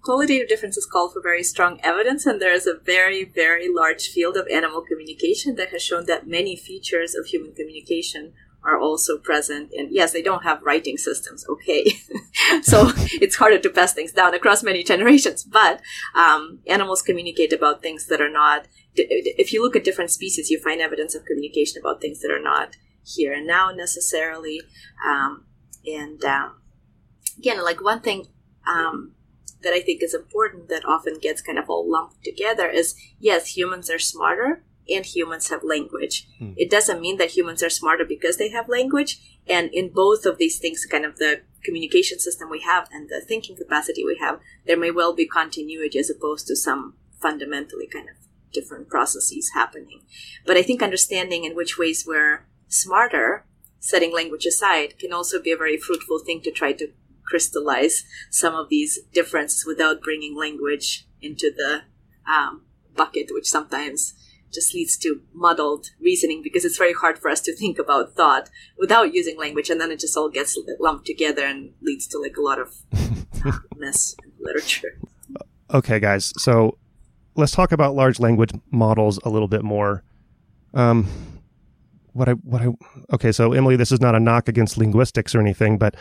[0.03, 4.35] qualitative differences call for very strong evidence, and there is a very, very large field
[4.37, 8.33] of animal communication that has shown that many features of human communication
[8.65, 9.71] are also present.
[9.73, 11.85] And yes, they don't have writing systems, okay.
[12.61, 15.81] so it's harder to pass things down across many generations, but
[16.15, 18.67] um, animals communicate about things that are not.
[18.95, 22.41] If you look at different species, you find evidence of communication about things that are
[22.41, 22.75] not
[23.05, 24.61] here and now necessarily.
[25.05, 25.45] Um,
[25.85, 26.61] and um,
[27.37, 28.27] again, like one thing
[28.67, 29.12] um,
[29.63, 33.55] that I think is important that often gets kind of all lumped together is yes,
[33.57, 36.27] humans are smarter and humans have language.
[36.39, 36.51] Hmm.
[36.57, 39.19] It doesn't mean that humans are smarter because they have language.
[39.47, 43.21] And in both of these things, kind of the communication system we have and the
[43.25, 48.09] thinking capacity we have, there may well be continuity as opposed to some fundamentally kind
[48.09, 48.15] of
[48.51, 50.01] different processes happening.
[50.45, 53.45] But I think understanding in which ways we're smarter,
[53.79, 56.89] setting language aside, can also be a very fruitful thing to try to
[57.25, 61.81] crystallize some of these differences without bringing language into the
[62.31, 62.63] um,
[62.95, 64.13] bucket, which sometimes
[64.53, 68.49] just leads to muddled reasoning because it's very hard for us to think about thought
[68.77, 72.37] without using language, and then it just all gets lumped together and leads to like
[72.37, 72.75] a lot of
[73.75, 74.99] mess in literature.
[75.73, 76.31] okay, guys.
[76.37, 76.77] So
[77.35, 80.03] let's talk about large language models a little bit more.
[80.73, 81.07] Um,
[82.13, 82.67] what I what I
[83.13, 83.31] okay.
[83.31, 85.95] So Emily, this is not a knock against linguistics or anything, but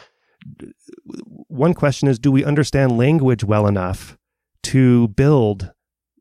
[1.48, 4.16] one question is: Do we understand language well enough
[4.64, 5.72] to build,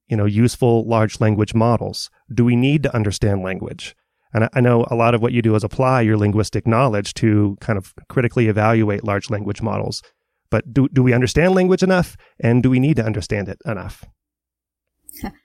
[0.07, 2.09] you know, useful large language models?
[2.33, 3.95] Do we need to understand language?
[4.33, 7.57] And I, know a lot of what you do is apply your linguistic knowledge to
[7.59, 10.01] kind of critically evaluate large language models.
[10.49, 14.05] But do do we understand language enough, and do we need to understand it enough?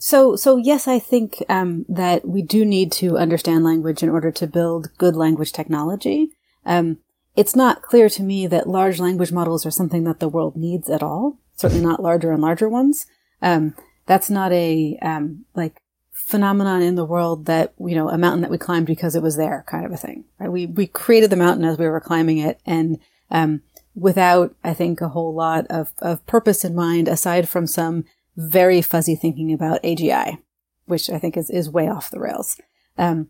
[0.00, 4.30] So, so yes, I think um, that we do need to understand language in order
[4.32, 6.30] to build good language technology.
[6.64, 6.98] Um,
[7.36, 10.90] it's not clear to me that large language models are something that the world needs
[10.90, 11.38] at all.
[11.56, 13.06] Certainly not larger and larger ones.
[13.42, 13.74] Um,
[14.06, 15.80] that's not a um, like
[16.12, 19.36] phenomenon in the world that you know a mountain that we climbed because it was
[19.36, 20.24] there kind of a thing.
[20.38, 20.50] Right?
[20.50, 22.98] We we created the mountain as we were climbing it, and
[23.30, 23.62] um,
[23.94, 28.04] without I think a whole lot of of purpose in mind, aside from some
[28.36, 30.38] very fuzzy thinking about AGI,
[30.86, 32.60] which I think is, is way off the rails.
[32.96, 33.28] Um,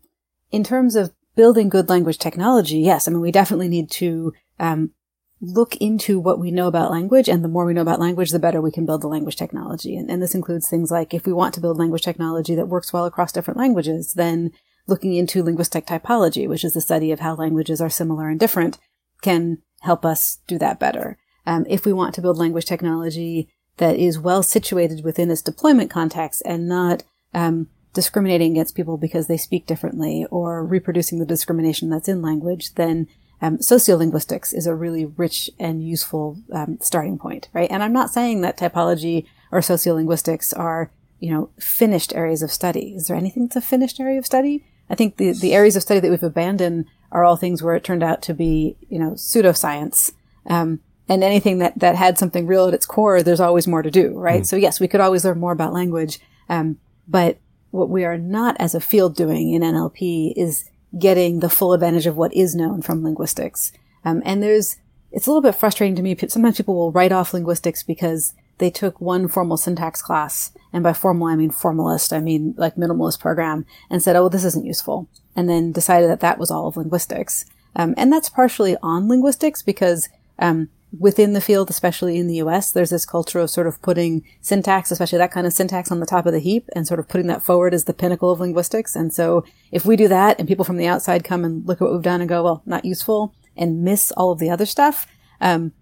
[0.51, 4.91] in terms of building good language technology, yes, I mean, we definitely need to um,
[5.39, 8.39] look into what we know about language, and the more we know about language, the
[8.39, 9.95] better we can build the language technology.
[9.95, 12.93] And, and this includes things like if we want to build language technology that works
[12.93, 14.51] well across different languages, then
[14.87, 18.77] looking into linguistic typology, which is the study of how languages are similar and different,
[19.21, 21.17] can help us do that better.
[21.45, 25.89] Um, if we want to build language technology that is well situated within its deployment
[25.89, 27.03] context and not
[27.33, 32.73] um, discriminating against people because they speak differently or reproducing the discrimination that's in language,
[32.75, 33.07] then
[33.41, 37.69] um, sociolinguistics is a really rich and useful um, starting point, right?
[37.71, 42.93] And I'm not saying that typology or sociolinguistics are, you know, finished areas of study.
[42.95, 44.63] Is there anything that's a finished area of study?
[44.89, 47.83] I think the, the areas of study that we've abandoned are all things where it
[47.83, 50.11] turned out to be, you know, pseudoscience.
[50.45, 50.79] Um,
[51.09, 54.13] and anything that, that had something real at its core, there's always more to do,
[54.17, 54.43] right?
[54.43, 54.45] Mm.
[54.45, 56.19] So yes, we could always learn more about language.
[56.47, 56.77] Um,
[57.07, 57.37] but
[57.71, 62.05] what we are not as a field doing in NLP is getting the full advantage
[62.05, 63.71] of what is known from linguistics.
[64.03, 64.77] Um, and there's,
[65.11, 66.17] it's a little bit frustrating to me.
[66.27, 70.51] Sometimes people will write off linguistics because they took one formal syntax class.
[70.73, 72.13] And by formal, I mean formalist.
[72.13, 75.09] I mean like minimalist program and said, Oh, this isn't useful.
[75.35, 77.45] And then decided that that was all of linguistics.
[77.75, 80.09] Um, and that's partially on linguistics because,
[80.39, 84.23] um, within the field, especially in the US, there's this culture of sort of putting
[84.41, 87.07] syntax, especially that kind of syntax on the top of the heap and sort of
[87.07, 88.95] putting that forward as the pinnacle of linguistics.
[88.95, 91.85] And so if we do that and people from the outside come and look at
[91.85, 95.07] what we've done and go, well, not useful, and miss all of the other stuff.
[95.39, 95.73] Um,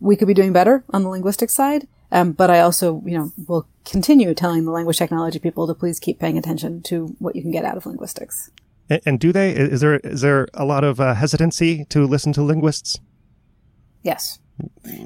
[0.00, 1.86] we could be doing better on the linguistic side.
[2.12, 5.98] Um, but I also, you know, will continue telling the language technology people to please
[5.98, 8.50] keep paying attention to what you can get out of linguistics.
[8.88, 9.50] And, and do they?
[9.50, 13.00] Is there is there a lot of uh, hesitancy to listen to linguists?
[14.02, 14.38] Yes.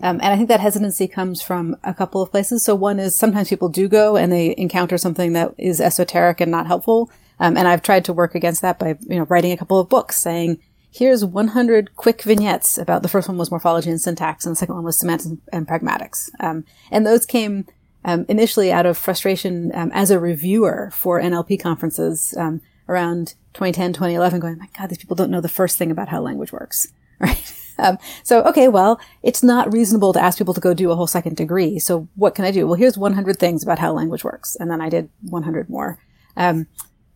[0.03, 2.65] Um, and I think that hesitancy comes from a couple of places.
[2.65, 6.51] So one is sometimes people do go and they encounter something that is esoteric and
[6.51, 7.11] not helpful.
[7.39, 9.89] Um, and I've tried to work against that by, you know, writing a couple of
[9.89, 10.59] books saying,
[10.93, 14.75] here's 100 quick vignettes about the first one was morphology and syntax and the second
[14.75, 16.29] one was semantics and pragmatics.
[16.41, 17.67] Um, and those came
[18.05, 23.93] um, initially out of frustration um, as a reviewer for NLP conferences um, around 2010,
[23.95, 26.93] 2011, going, my God, these people don't know the first thing about how language works,
[27.19, 27.55] right?
[27.81, 31.07] Um, so, okay, well, it's not reasonable to ask people to go do a whole
[31.07, 31.79] second degree.
[31.79, 32.67] So what can I do?
[32.67, 34.57] Well, here's 100 things about how language works.
[34.59, 35.99] And then I did 100 more.
[36.37, 36.67] Um,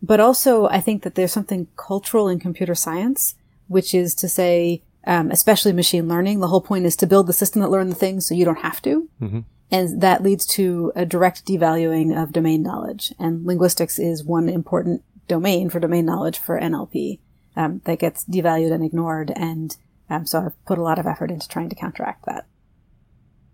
[0.01, 3.35] but also I think that there's something cultural in computer science
[3.67, 7.33] which is to say, um, especially machine learning, the whole point is to build the
[7.33, 9.09] system that learn the things so you don't have to.
[9.21, 9.39] Mm-hmm.
[9.71, 13.13] And that leads to a direct devaluing of domain knowledge.
[13.19, 17.19] And linguistics is one important domain for domain knowledge for NLP
[17.55, 19.31] um, that gets devalued and ignored.
[19.35, 19.75] And
[20.09, 22.45] um, so I've put a lot of effort into trying to counteract that.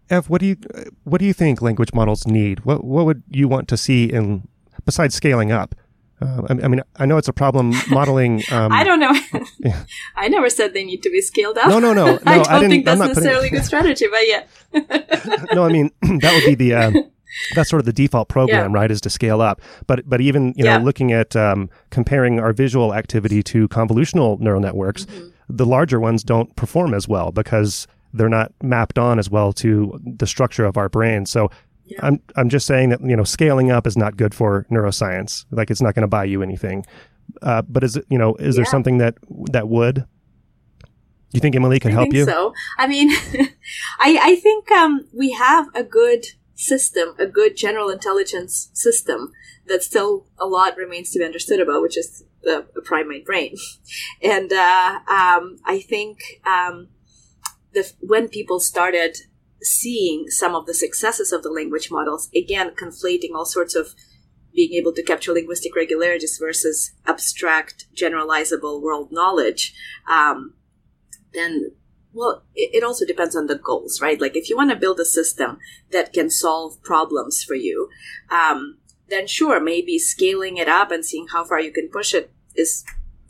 [0.10, 0.58] Ev, what do you
[1.04, 2.66] what do you think language models need?
[2.66, 4.48] What what would you want to see in
[4.86, 5.74] besides scaling up?
[6.22, 8.44] Uh, I, I, mean, I know it's a problem modeling.
[8.52, 9.14] Um, I don't know.
[9.60, 9.86] yeah.
[10.16, 11.70] I never said they need to be scaled up.
[11.70, 12.06] No, no, no.
[12.06, 15.46] no I don't I think that's necessarily a good strategy, but yeah.
[15.54, 16.74] no, I mean that would be the.
[16.76, 16.92] Uh,
[17.56, 18.78] that's sort of the default program, yeah.
[18.78, 18.92] right?
[18.92, 20.78] Is to scale up, but but even you know yeah.
[20.80, 25.30] looking at um, comparing our visual activity to convolutional neural networks, mm-hmm.
[25.52, 30.00] The larger ones don't perform as well because they're not mapped on as well to
[30.04, 31.26] the structure of our brain.
[31.26, 31.50] So
[31.86, 32.00] yeah.
[32.04, 35.46] I'm I'm just saying that you know scaling up is not good for neuroscience.
[35.52, 36.86] Like it's not going to buy you anything.
[37.42, 38.60] Uh, but is it you know is yeah.
[38.60, 39.16] there something that
[39.52, 40.06] that would?
[41.32, 42.26] You think Emily can I help you?
[42.26, 43.10] So I mean,
[44.00, 46.26] I I think um, we have a good
[46.56, 49.32] system, a good general intelligence system
[49.68, 53.56] that still a lot remains to be understood about, which is the, primate brain.
[54.24, 56.90] And uh, um, I think um,
[57.74, 59.18] the, when people started
[59.62, 63.96] seeing some of the successes of the language models, again, conflating all sorts of
[64.54, 69.74] being able to capture linguistic regularities versus abstract, generalizable world knowledge,
[70.10, 70.54] um,
[71.34, 71.72] then,
[72.14, 74.20] well, it, also depends on the goals, right?
[74.20, 75.58] Like if you want to build a system
[75.92, 77.90] that can solve problems for you,
[78.30, 78.78] um,
[79.12, 82.84] then sure, maybe scaling it up and seeing how far you can push it is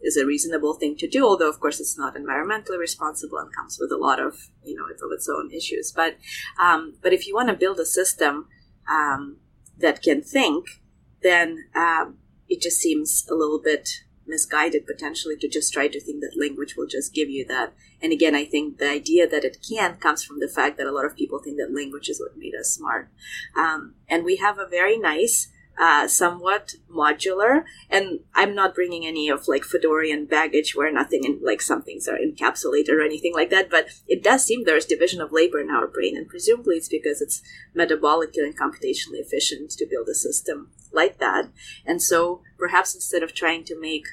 [0.04, 1.26] is a reasonable thing to do.
[1.26, 4.86] Although, of course, it's not environmentally responsible and comes with a lot of you know
[4.86, 5.92] of its own issues.
[5.92, 6.18] But
[6.60, 8.48] um, but if you want to build a system
[8.90, 9.38] um,
[9.78, 10.82] that can think,
[11.22, 12.18] then um,
[12.48, 13.90] it just seems a little bit
[14.28, 17.74] misguided potentially to just try to think that language will just give you that.
[18.02, 20.92] And again, I think the idea that it can comes from the fact that a
[20.92, 23.10] lot of people think that language is what made us smart.
[23.58, 25.50] Um, and we have a very nice
[25.82, 27.64] uh, somewhat modular.
[27.90, 32.08] And I'm not bringing any of like Fodorian baggage where nothing and like some things
[32.08, 33.72] are encapsulated or anything like that.
[33.72, 37.20] But it does seem there's division of labor in our brain, and presumably it's because
[37.20, 37.42] it's
[37.76, 41.50] metabolically and computationally efficient to build a system like that.
[41.84, 44.06] And so perhaps instead of trying to make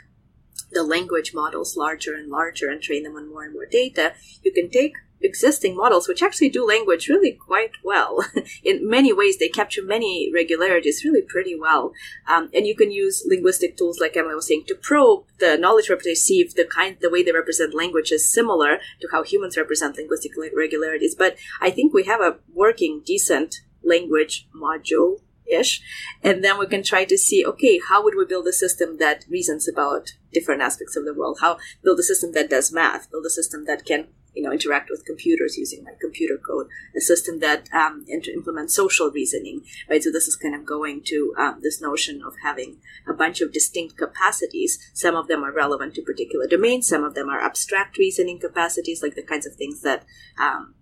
[0.73, 4.53] the language models larger and larger and train them on more and more data, you
[4.53, 8.25] can take existing models, which actually do language really quite well.
[8.65, 11.93] In many ways, they capture many regularities really pretty well.
[12.27, 15.89] Um, and you can use linguistic tools, like Emily was saying, to probe the knowledge
[15.89, 19.57] representation, see if the kind, the way they represent language is similar to how humans
[19.57, 21.15] represent linguistic regularities.
[21.15, 25.81] But I think we have a working, decent language module ish.
[26.23, 29.25] And then we can try to see, okay, how would we build a system that
[29.29, 31.39] reasons about different aspects of the world?
[31.41, 34.09] How build a system that does math, build a system that can
[34.39, 39.11] you know interact with computers using like computer code a system that um, implements social
[39.11, 40.03] reasoning right?
[40.03, 42.79] So this is kind of going to um, this notion of having
[43.09, 44.79] a bunch of distinct capacities.
[44.95, 46.89] Some of them are relevant to particular domains.
[46.89, 50.05] Some of them are abstract reasoning capacities like the kinds of things that
[50.41, 50.75] um,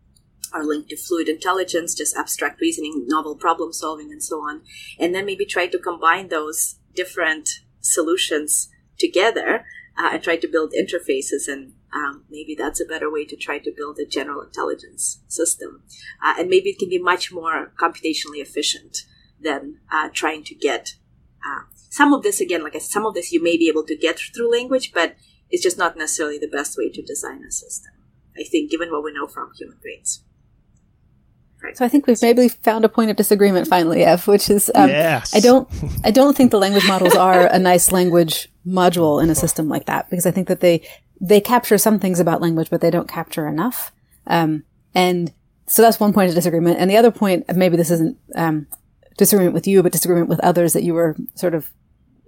[0.52, 4.62] are linked to fluid intelligence just abstract reasoning novel problem solving and so on.
[4.98, 7.48] And then maybe try to combine those different
[7.80, 9.64] solutions together
[9.98, 13.58] uh, and try to build interfaces and um, maybe that's a better way to try
[13.58, 15.82] to build a general intelligence system.
[16.24, 18.98] Uh, and maybe it can be much more computationally efficient
[19.40, 20.94] than uh, trying to get
[21.46, 23.84] uh, some of this, again, like I said, some of this you may be able
[23.84, 25.16] to get through language, but
[25.50, 27.92] it's just not necessarily the best way to design a system,
[28.38, 30.22] I think, given what we know from human brains.
[31.62, 31.76] Right.
[31.76, 34.90] So I think we've maybe found a point of disagreement finally, Ev, which is um,
[34.90, 35.34] yes.
[35.34, 35.66] I don't
[36.04, 39.86] I don't think the language models are a nice language module in a system like
[39.86, 40.86] that because I think that they
[41.20, 43.92] they capture some things about language, but they don't capture enough.
[44.26, 44.64] Um,
[44.94, 45.32] and
[45.66, 46.78] so that's one point of disagreement.
[46.78, 48.66] And the other point, maybe this isn't um,
[49.16, 51.70] disagreement with you, but disagreement with others that you were sort of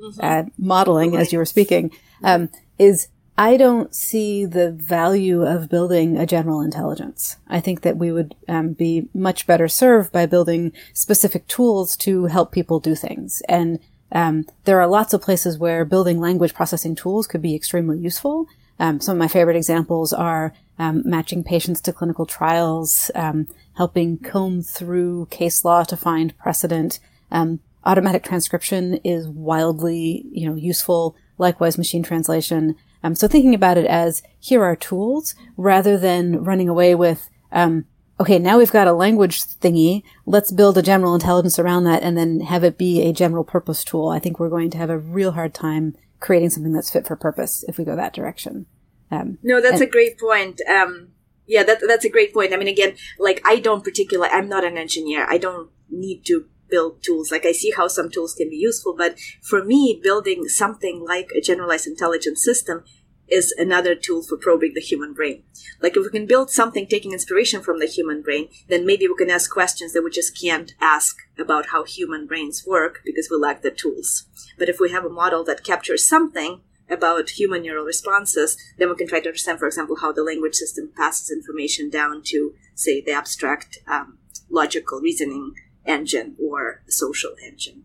[0.00, 0.20] mm-hmm.
[0.22, 1.20] uh, modeling right.
[1.20, 1.90] as you were speaking,
[2.24, 7.36] um, is I don't see the value of building a general intelligence.
[7.46, 12.24] I think that we would um, be much better served by building specific tools to
[12.26, 13.40] help people do things.
[13.48, 13.78] And
[14.10, 18.48] um, there are lots of places where building language processing tools could be extremely useful.
[18.78, 24.18] Um, some of my favorite examples are um, matching patients to clinical trials, um, helping
[24.18, 27.00] comb through case law to find precedent.
[27.30, 31.16] Um, automatic transcription is wildly, you know, useful.
[31.38, 32.76] Likewise, machine translation.
[33.02, 37.84] Um, so thinking about it as here are tools rather than running away with, um,
[38.20, 40.02] okay, now we've got a language thingy.
[40.26, 43.84] Let's build a general intelligence around that and then have it be a general purpose
[43.84, 44.08] tool.
[44.08, 47.16] I think we're going to have a real hard time creating something that's fit for
[47.16, 48.66] purpose if we go that direction.
[49.10, 50.60] Um, no, that's and- a great point.
[50.68, 51.08] Um,
[51.46, 52.52] yeah, that, that's a great point.
[52.52, 55.26] I mean, again, like I don't particularly, I'm not an engineer.
[55.28, 57.30] I don't need to build tools.
[57.32, 61.30] Like I see how some tools can be useful, but for me, building something like
[61.34, 62.84] a generalized intelligence system
[63.30, 65.42] is another tool for probing the human brain.
[65.82, 69.16] Like if we can build something taking inspiration from the human brain, then maybe we
[69.16, 73.36] can ask questions that we just can't ask about how human brains work because we
[73.36, 74.24] lack the tools.
[74.58, 76.60] But if we have a model that captures something
[76.90, 80.54] about human neural responses, then we can try to understand, for example, how the language
[80.54, 84.18] system passes information down to, say, the abstract um,
[84.50, 85.52] logical reasoning
[85.84, 87.84] engine or social engine.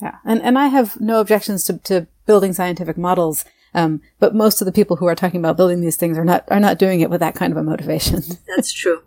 [0.00, 3.44] Yeah, and and I have no objections to, to building scientific models,
[3.74, 6.44] um, but most of the people who are talking about building these things are not
[6.48, 8.22] are not doing it with that kind of a motivation.
[8.56, 9.02] That's true.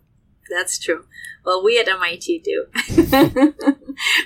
[0.49, 1.05] That's true.
[1.45, 2.65] Well, we at MIT do.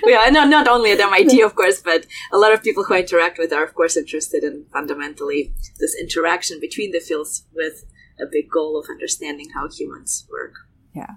[0.04, 2.94] we are not not only at MIT, of course, but a lot of people who
[2.94, 7.84] I interact with are, of course, interested in fundamentally this interaction between the fields with
[8.20, 10.52] a big goal of understanding how humans work.
[10.94, 11.16] Yeah.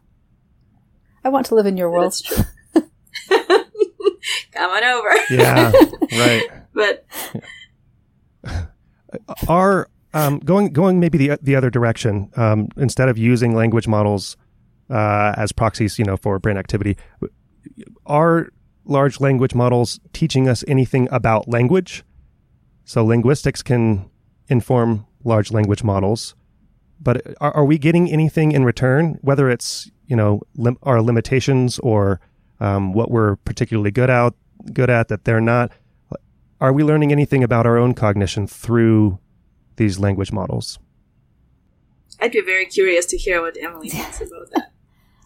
[1.23, 2.05] I want to live in your world.
[2.05, 2.43] That's true.
[4.53, 5.15] Come on over.
[5.29, 5.71] Yeah,
[6.11, 6.43] right.
[6.73, 7.05] but
[9.47, 14.37] are um, going going maybe the the other direction um, instead of using language models
[14.89, 16.97] uh, as proxies, you know, for brain activity,
[18.05, 18.49] are
[18.85, 22.03] large language models teaching us anything about language?
[22.85, 24.09] So linguistics can
[24.47, 26.35] inform large language models,
[26.99, 29.19] but are, are we getting anything in return?
[29.21, 32.19] Whether it's you know lim- our limitations or
[32.59, 34.33] um, what we're particularly good at,
[34.73, 35.71] good at that they're not.
[36.61, 39.19] Are we learning anything about our own cognition through
[39.77, 40.77] these language models?
[42.19, 44.71] I'd be very curious to hear what Emily thinks about that.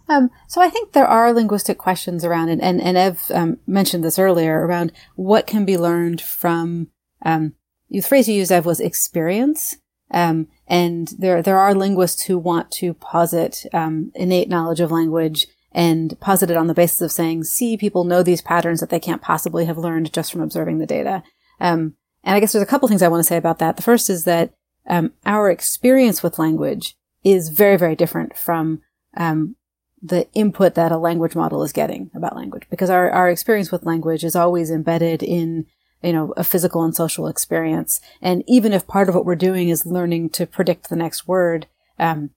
[0.08, 4.04] Um, so I think there are linguistic questions around it, and, and Ev um, mentioned
[4.04, 6.90] this earlier around what can be learned from,
[7.26, 7.54] um,
[7.90, 9.78] the phrase you used, Ev, was experience.
[10.12, 15.48] Um, and there, there are linguists who want to posit, um, innate knowledge of language
[15.74, 19.00] and posit it on the basis of saying, see, people know these patterns that they
[19.00, 21.24] can't possibly have learned just from observing the data.
[21.60, 23.76] Um, and I guess there's a couple things I want to say about that.
[23.76, 24.54] The first is that
[24.88, 28.82] um, our experience with language is very, very different from
[29.18, 29.56] um,
[30.02, 33.86] the input that a language model is getting about language, because our, our experience with
[33.86, 35.66] language is always embedded in
[36.04, 38.02] you know, a physical and social experience.
[38.22, 41.68] And even if part of what we're doing is learning to predict the next word,
[41.98, 42.32] um,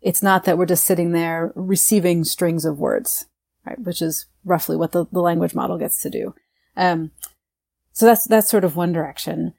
[0.00, 3.26] it's not that we're just sitting there receiving strings of words,
[3.66, 3.78] right?
[3.78, 6.34] Which is roughly what the, the language model gets to do.
[6.76, 7.10] Um,
[7.92, 9.54] so that's, that's sort of one direction.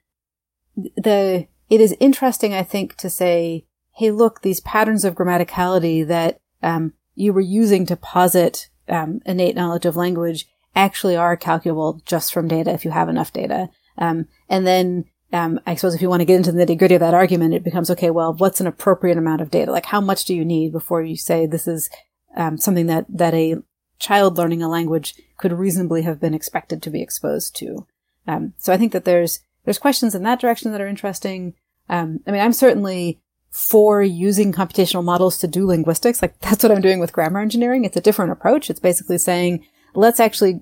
[0.76, 3.66] The, it is interesting, I think, to say,
[3.96, 9.54] hey, look, these patterns of grammaticality that, um, you were using to posit, um, innate
[9.54, 13.68] knowledge of language actually are calculable just from data if you have enough data.
[13.98, 16.94] Um, and then um, I suppose if you want to get into the nitty gritty
[16.94, 18.10] of that argument, it becomes okay.
[18.10, 19.70] Well, what's an appropriate amount of data?
[19.70, 21.88] Like, how much do you need before you say this is
[22.36, 23.56] um, something that that a
[23.98, 27.86] child learning a language could reasonably have been expected to be exposed to?
[28.26, 31.54] Um, so I think that there's there's questions in that direction that are interesting.
[31.88, 33.20] Um, I mean, I'm certainly
[33.50, 36.22] for using computational models to do linguistics.
[36.22, 37.84] Like that's what I'm doing with grammar engineering.
[37.84, 38.68] It's a different approach.
[38.68, 39.64] It's basically saying
[39.94, 40.60] let's actually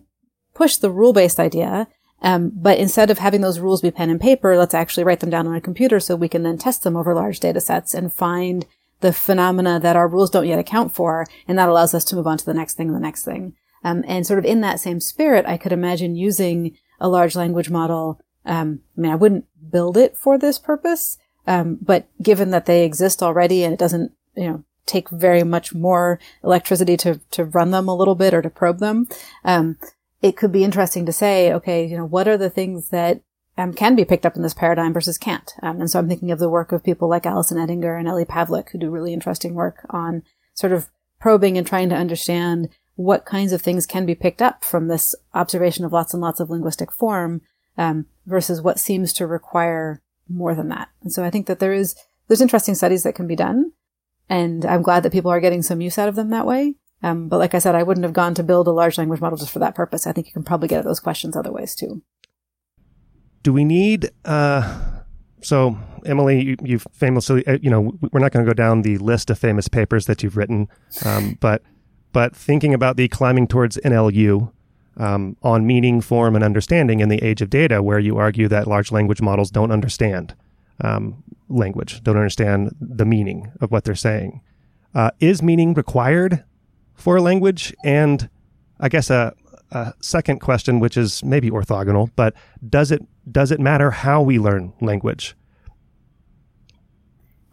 [0.54, 1.88] push the rule based idea
[2.22, 5.30] um, but instead of having those rules be pen and paper, let's actually write them
[5.30, 8.12] down on a computer so we can then test them over large data sets and
[8.12, 8.66] find
[9.00, 11.26] the phenomena that our rules don't yet account for.
[11.46, 13.54] And that allows us to move on to the next thing, and the next thing.
[13.84, 17.70] Um, and sort of in that same spirit, I could imagine using a large language
[17.70, 18.20] model.
[18.44, 21.18] Um, I mean, I wouldn't build it for this purpose.
[21.46, 25.74] Um, but given that they exist already and it doesn't, you know, take very much
[25.74, 29.06] more electricity to, to run them a little bit or to probe them,
[29.44, 29.76] um,
[30.22, 33.22] it could be interesting to say, okay, you know, what are the things that
[33.58, 35.52] um, can be picked up in this paradigm versus can't.
[35.62, 38.24] Um, and so I'm thinking of the work of people like Allyson Ettinger and Ellie
[38.24, 40.22] Pavlik, who do really interesting work on
[40.54, 40.88] sort of
[41.20, 45.14] probing and trying to understand what kinds of things can be picked up from this
[45.34, 47.42] observation of lots and lots of linguistic form
[47.76, 50.88] um, versus what seems to require more than that.
[51.02, 51.96] And so I think that there is
[52.28, 53.72] there's interesting studies that can be done,
[54.28, 56.74] and I'm glad that people are getting some use out of them that way.
[57.02, 59.38] Um, but like I said, I wouldn't have gone to build a large language model
[59.38, 60.06] just for that purpose.
[60.06, 62.02] I think you can probably get at those questions other ways too
[63.44, 64.98] do we need uh
[65.40, 68.98] so Emily, you, you famously, uh, you know, we're not going to go down the
[68.98, 70.68] list of famous papers that you've written,
[71.04, 71.62] um, but
[72.12, 74.50] but thinking about the climbing towards NLU
[74.96, 78.66] um, on meaning, form, and understanding in the age of data, where you argue that
[78.66, 80.34] large language models don't understand
[80.80, 84.40] um, language, don't understand the meaning of what they're saying.
[84.94, 86.42] Uh, is meaning required
[86.98, 87.74] for a language?
[87.84, 88.28] And
[88.80, 89.34] I guess a,
[89.70, 92.34] a second question, which is maybe orthogonal, but
[92.68, 95.34] does it does it matter how we learn language?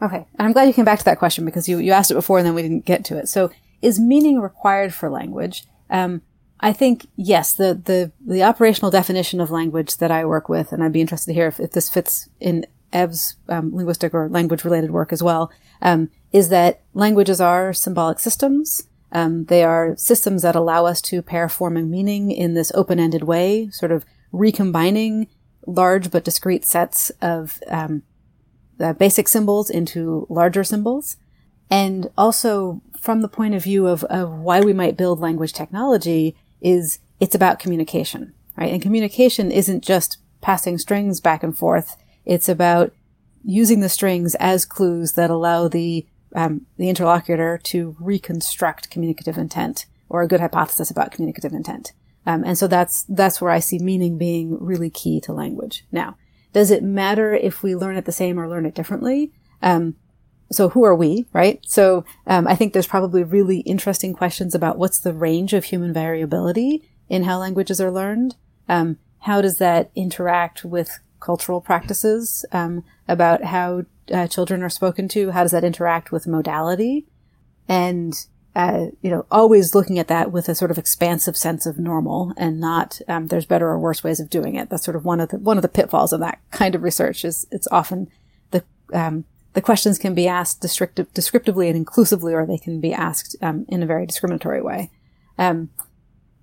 [0.01, 2.15] Okay, and I'm glad you came back to that question because you, you asked it
[2.15, 3.29] before and then we didn't get to it.
[3.29, 5.63] So, is meaning required for language?
[5.89, 6.21] Um,
[6.59, 7.53] I think yes.
[7.53, 11.31] The the the operational definition of language that I work with, and I'd be interested
[11.31, 15.21] to hear if, if this fits in Ev's um, linguistic or language related work as
[15.21, 18.87] well, um, is that languages are symbolic systems.
[19.15, 22.99] Um, they are systems that allow us to pair form and meaning in this open
[22.99, 24.03] ended way, sort of
[24.33, 25.27] recombining
[25.65, 28.03] large but discrete sets of um,
[28.97, 31.15] basic symbols into larger symbols.
[31.71, 36.35] And also, from the point of view of, of why we might build language technology,
[36.59, 38.73] is it's about communication, right?
[38.73, 41.95] And communication isn't just passing strings back and forth.
[42.25, 42.91] It's about
[43.45, 46.05] using the strings as clues that allow the
[46.35, 51.93] um, the interlocutor to reconstruct communicative intent or a good hypothesis about communicative intent.
[52.27, 55.85] Um, and so that's that's where I see meaning being really key to language.
[55.91, 56.17] Now,
[56.53, 59.31] does it matter if we learn it the same or learn it differently?
[59.61, 59.95] Um,
[60.51, 61.59] so who are we, right?
[61.65, 65.93] So um, I think there's probably really interesting questions about what's the range of human
[65.93, 68.35] variability in how languages are learned.
[68.69, 72.45] Um, how does that interact with cultural practices?
[72.51, 75.31] Um, about how uh, children are spoken to?
[75.31, 77.05] How does that interact with modality?
[77.67, 78.13] And
[78.55, 82.31] uh, you know, always looking at that with a sort of expansive sense of normal
[82.37, 84.69] and not um, there's better or worse ways of doing it.
[84.69, 87.25] That's sort of one of the one of the pitfalls of that kind of research.
[87.25, 88.07] Is it's often
[88.51, 88.63] the
[88.93, 93.35] um, the questions can be asked descriptive, descriptively and inclusively, or they can be asked
[93.41, 94.89] um, in a very discriminatory way.
[95.37, 95.69] Um,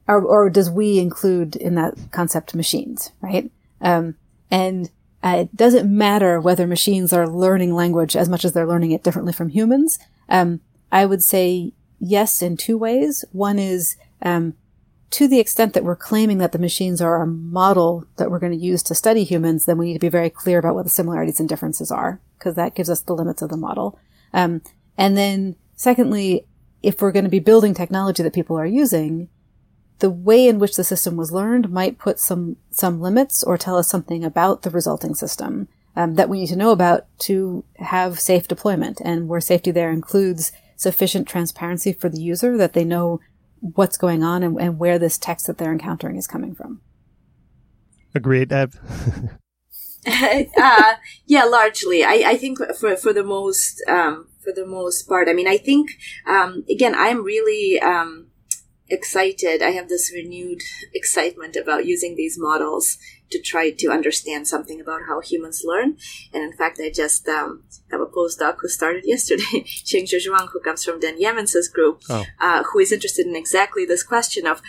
[0.06, 3.50] or, or, does we include in that concept machines, right?
[3.80, 4.16] Um,
[4.52, 4.90] and
[5.24, 9.02] uh, it doesn't matter whether machines are learning language as much as they're learning it
[9.02, 9.98] differently from humans.
[10.28, 10.60] Um,
[10.92, 13.24] I would say yes in two ways.
[13.32, 14.54] One is um,
[15.10, 18.52] to the extent that we're claiming that the machines are a model that we're going
[18.52, 20.90] to use to study humans, then we need to be very clear about what the
[20.90, 23.98] similarities and differences are, because that gives us the limits of the model.
[24.34, 24.60] Um,
[24.98, 26.46] and then, secondly,
[26.82, 29.28] if we're going to be building technology that people are using,
[29.98, 33.76] the way in which the system was learned might put some some limits or tell
[33.76, 38.18] us something about the resulting system um, that we need to know about to have
[38.18, 39.00] safe deployment.
[39.04, 43.20] And where safety there includes sufficient transparency for the user that they know
[43.60, 46.80] what's going on and, and where this text that they're encountering is coming from.
[48.14, 48.78] Agreed, Ev.
[50.06, 50.94] uh,
[51.26, 52.04] yeah, largely.
[52.04, 55.28] I, I think for for the most um, for the most part.
[55.28, 55.90] I mean, I think
[56.26, 58.26] um, again, I'm really um,
[58.88, 59.62] excited.
[59.62, 60.62] I have this renewed
[60.92, 62.98] excitement about using these models
[63.30, 65.96] to try to understand something about how humans learn.
[66.32, 70.60] And in fact, I just um, have a postdoc who started yesterday, Chengxu Zhuang, who
[70.60, 72.24] comes from Dan Yamins's group, oh.
[72.40, 74.62] uh, who is interested in exactly this question of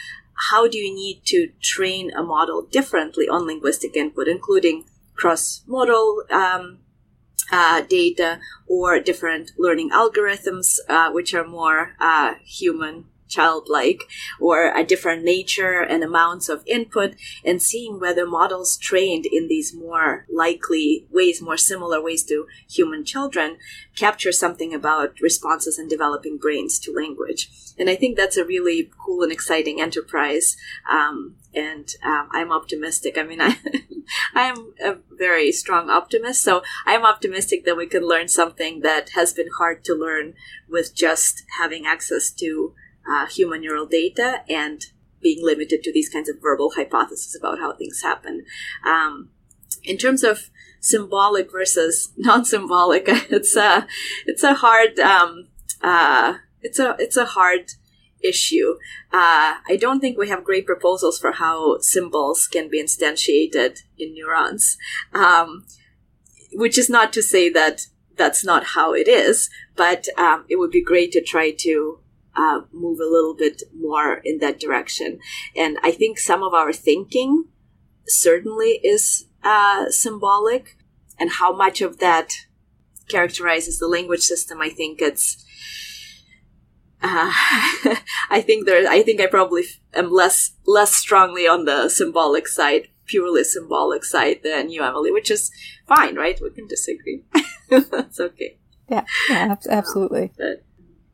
[0.49, 4.85] how do you need to train a model differently on linguistic input, including
[5.15, 6.79] cross-modal um,
[7.51, 14.03] uh, data or different learning algorithms, uh, which are more uh, human childlike
[14.39, 19.73] or a different nature and amounts of input and seeing whether models trained in these
[19.73, 23.57] more likely ways, more similar ways to human children
[23.95, 27.49] capture something about responses and developing brains to language.
[27.77, 30.57] And I think that's a really cool and exciting enterprise.
[30.89, 33.17] Um, and um, I'm optimistic.
[33.17, 33.57] I mean, I,
[34.33, 39.11] I am a very strong optimist, so I'm optimistic that we can learn something that
[39.15, 40.33] has been hard to learn
[40.67, 42.73] with just having access to
[43.09, 44.85] uh, human neural data and
[45.21, 48.45] being limited to these kinds of verbal hypotheses about how things happen.
[48.85, 49.29] Um,
[49.83, 50.49] in terms of
[50.79, 53.87] symbolic versus non-symbolic, it's a
[54.25, 55.47] it's a hard um,
[55.81, 57.71] uh, it's a it's a hard
[58.23, 58.75] issue.
[59.11, 64.13] Uh, I don't think we have great proposals for how symbols can be instantiated in
[64.13, 64.77] neurons.
[65.13, 65.65] Um,
[66.53, 70.71] which is not to say that that's not how it is, but um, it would
[70.71, 71.99] be great to try to
[72.35, 75.19] uh, move a little bit more in that direction.
[75.55, 77.45] And I think some of our thinking
[78.07, 80.77] certainly is uh, symbolic,
[81.19, 82.33] and how much of that
[83.09, 85.43] characterizes the language system, I think it's.
[87.01, 87.31] Uh,
[88.29, 88.87] I think there.
[88.89, 89.63] I think I probably
[89.93, 95.29] am less less strongly on the symbolic side, purely symbolic side than you, Emily, which
[95.29, 95.51] is
[95.87, 96.39] fine, right?
[96.41, 97.23] We can disagree.
[97.69, 98.57] That's okay.
[98.89, 100.23] Yeah, yeah absolutely.
[100.23, 100.63] Um, but,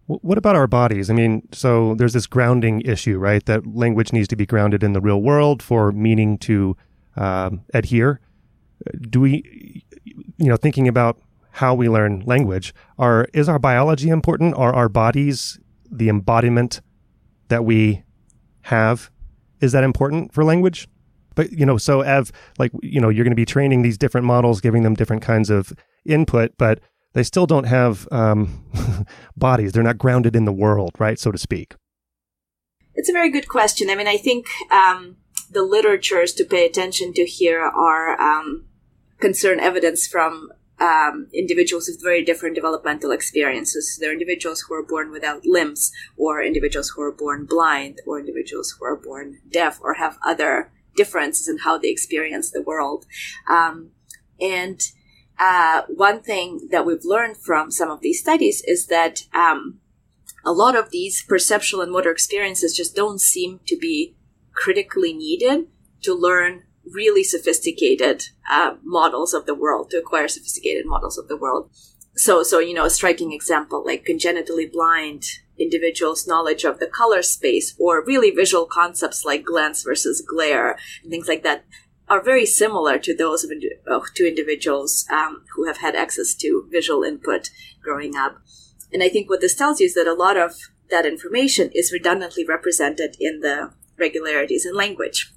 [0.09, 1.09] what about our bodies?
[1.09, 3.45] I mean, so there's this grounding issue, right?
[3.45, 6.75] That language needs to be grounded in the real world for meaning to
[7.15, 8.19] um, adhere.
[9.09, 9.85] Do we,
[10.37, 14.55] you know, thinking about how we learn language, are is our biology important?
[14.55, 15.59] Are our bodies
[15.91, 16.81] the embodiment
[17.49, 18.03] that we
[18.61, 19.11] have?
[19.59, 20.87] Is that important for language?
[21.35, 24.25] But you know, so Ev, like you know, you're going to be training these different
[24.25, 25.71] models, giving them different kinds of
[26.05, 26.79] input, but
[27.13, 28.63] they still don't have um,
[29.37, 29.71] bodies.
[29.71, 31.75] They're not grounded in the world, right, so to speak.
[32.95, 33.89] It's a very good question.
[33.89, 35.17] I mean, I think um,
[35.49, 38.65] the literatures to pay attention to here are um,
[39.19, 43.97] concern evidence from um, individuals with very different developmental experiences.
[43.99, 48.19] There are individuals who are born without limbs, or individuals who are born blind, or
[48.19, 53.05] individuals who are born deaf, or have other differences in how they experience the world.
[53.49, 53.91] Um,
[54.39, 54.81] and
[55.39, 59.79] uh, one thing that we've learned from some of these studies is that um,
[60.45, 64.15] a lot of these perceptual and motor experiences just don't seem to be
[64.53, 65.67] critically needed
[66.01, 71.37] to learn really sophisticated uh, models of the world, to acquire sophisticated models of the
[71.37, 71.69] world.
[72.15, 75.23] So, so you know, a striking example like congenitally blind
[75.57, 81.11] individuals' knowledge of the color space, or really visual concepts like glance versus glare, and
[81.11, 81.65] things like that,
[82.09, 83.51] are very similar to those of
[83.89, 87.49] uh, to individuals um, who have had access to visual input
[87.81, 88.41] growing up.
[88.91, 90.55] And I think what this tells you is that a lot of
[90.89, 95.31] that information is redundantly represented in the regularities in language.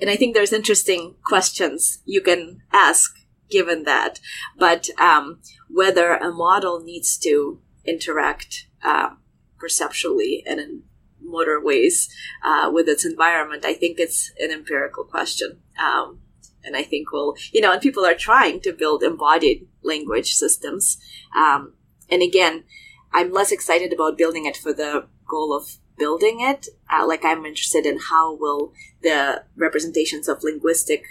[0.00, 3.14] And I think there's interesting questions you can ask
[3.48, 4.18] given that.
[4.58, 9.10] But um, whether a model needs to interact uh,
[9.58, 10.82] perceptually and in
[11.20, 12.08] motor ways
[12.44, 15.60] uh, with its environment, I think it's an empirical question.
[15.78, 16.20] Um,
[16.64, 20.98] and I think we'll, you know, and people are trying to build embodied language systems.
[21.36, 21.74] Um,
[22.10, 22.64] and again,
[23.12, 26.68] I'm less excited about building it for the goal of building it.
[26.90, 31.04] Uh, like I'm interested in how will the representations of linguistic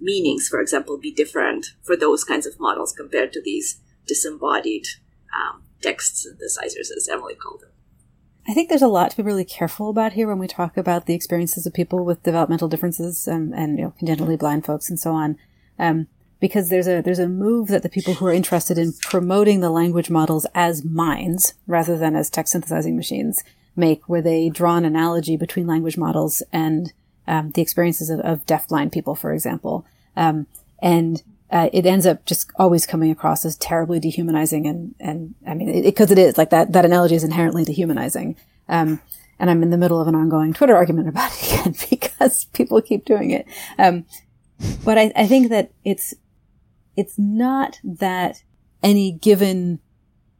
[0.00, 4.86] meanings, for example, be different for those kinds of models compared to these disembodied
[5.34, 7.70] um, text synthesizers, as Emily called them.
[8.46, 11.06] I think there's a lot to be really careful about here when we talk about
[11.06, 15.00] the experiences of people with developmental differences um, and you know, congenitally blind folks and
[15.00, 15.38] so on.
[15.78, 16.08] Um,
[16.40, 19.70] because there's a there's a move that the people who are interested in promoting the
[19.70, 23.42] language models as minds rather than as text synthesizing machines
[23.76, 26.92] make, where they draw an analogy between language models and
[27.26, 29.86] um, the experiences of, of deafblind people, for example.
[30.16, 30.46] Um,
[30.82, 31.22] and
[31.54, 35.82] uh, it ends up just always coming across as terribly dehumanizing and and I mean
[35.84, 38.36] because it, it, is like that that analogy is inherently dehumanizing.
[38.68, 39.00] Um,
[39.38, 42.82] and I'm in the middle of an ongoing Twitter argument about it again because people
[42.82, 43.46] keep doing it.
[43.78, 44.04] Um,
[44.84, 46.12] but I, I think that it's
[46.96, 48.42] it's not that
[48.82, 49.78] any given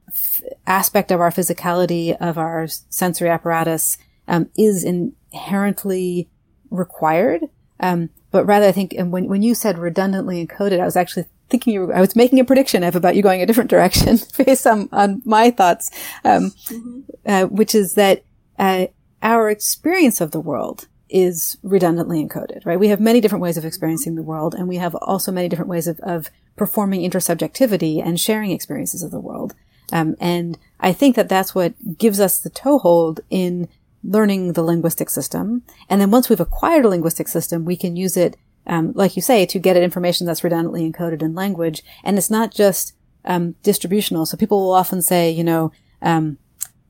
[0.08, 6.28] f- aspect of our physicality of our sensory apparatus um, is inherently
[6.70, 7.42] required.
[7.78, 11.72] Um, but rather, I think when when you said redundantly encoded, I was actually thinking
[11.72, 14.66] you were, I was making a prediction Ev, about you going a different direction based
[14.66, 15.88] on, on my thoughts,
[16.24, 17.00] um, mm-hmm.
[17.26, 18.24] uh, which is that
[18.58, 18.86] uh,
[19.22, 22.80] our experience of the world is redundantly encoded, right?
[22.80, 25.70] We have many different ways of experiencing the world, and we have also many different
[25.70, 29.54] ways of, of performing intersubjectivity and sharing experiences of the world.
[29.92, 33.68] Um, and I think that that's what gives us the toehold in
[34.04, 35.62] learning the linguistic system.
[35.88, 38.36] And then once we've acquired a linguistic system, we can use it,
[38.66, 41.82] um, like you say, to get at information that's redundantly encoded in language.
[42.02, 42.92] And it's not just
[43.24, 44.26] um, distributional.
[44.26, 46.38] So people will often say, you know, um,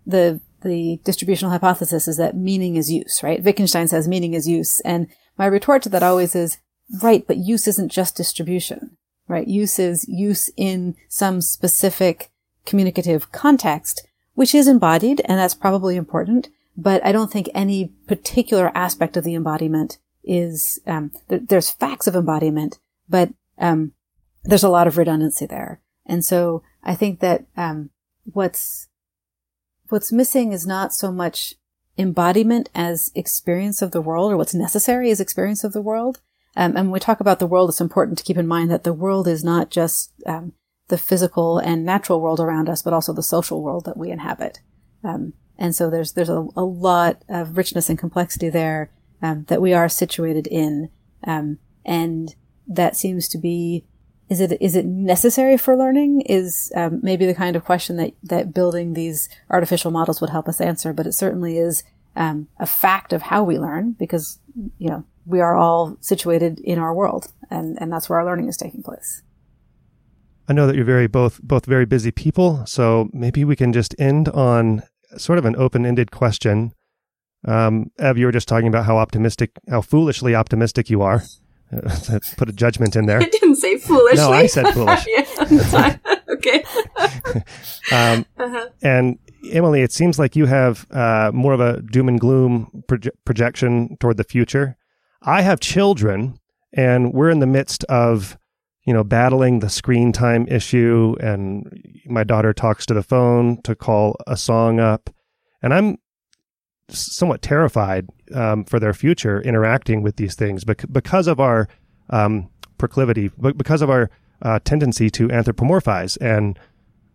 [0.07, 3.43] the the distributional hypothesis is that meaning is use, right?
[3.43, 5.07] Wittgenstein says meaning is use, and
[5.37, 6.57] my retort to that always is,
[7.03, 8.97] right, but use isn't just distribution,
[9.29, 9.47] right?
[9.47, 12.31] Use is use in some specific
[12.65, 18.73] communicative context, which is embodied, and that's probably important but I don't think any particular
[18.75, 23.93] aspect of the embodiment is, um, th- there's facts of embodiment, but, um,
[24.43, 25.81] there's a lot of redundancy there.
[26.07, 27.91] And so I think that, um,
[28.25, 28.89] what's,
[29.89, 31.55] what's missing is not so much
[31.97, 36.21] embodiment as experience of the world or what's necessary as experience of the world.
[36.57, 38.85] Um, and when we talk about the world, it's important to keep in mind that
[38.85, 40.53] the world is not just um,
[40.89, 44.61] the physical and natural world around us, but also the social world that we inhabit.
[45.03, 48.91] Um, and so there's there's a, a, lot of richness and complexity there
[49.23, 50.91] um, that we are situated in,
[51.27, 52.35] um, and
[52.67, 53.85] that seems to be
[54.29, 56.23] is it is it necessary for learning?
[56.23, 60.49] Is um, maybe the kind of question that that building these artificial models would help
[60.49, 60.93] us answer.
[60.93, 61.85] But it certainly is
[62.17, 64.39] um, a fact of how we learn because
[64.79, 68.49] you know we are all situated in our world, and and that's where our learning
[68.49, 69.23] is taking place.
[70.49, 73.95] I know that you're very both both very busy people, so maybe we can just
[73.99, 74.83] end on
[75.17, 76.73] sort of an open-ended question.
[77.47, 81.23] Um, Ev, you were just talking about how optimistic, how foolishly optimistic you are.
[82.37, 83.21] put a judgment in there.
[83.21, 84.17] I didn't say foolishly.
[84.17, 85.07] No, I said foolish.
[85.09, 85.97] yeah,
[86.31, 86.65] okay.
[87.91, 88.69] um, uh-huh.
[88.83, 89.19] And
[89.51, 93.97] Emily, it seems like you have uh, more of a doom and gloom proje- projection
[93.99, 94.77] toward the future.
[95.23, 96.39] I have children,
[96.73, 98.37] and we're in the midst of,
[98.85, 101.17] you know, battling the screen time issue.
[101.21, 105.11] And my daughter talks to the phone to call a song up,
[105.63, 105.99] and I'm
[106.91, 111.69] somewhat terrified um, for their future interacting with these things bec- because of our
[112.11, 114.11] um, proclivity, because of our
[114.43, 116.19] uh, tendency to anthropomorphize.
[116.21, 116.59] And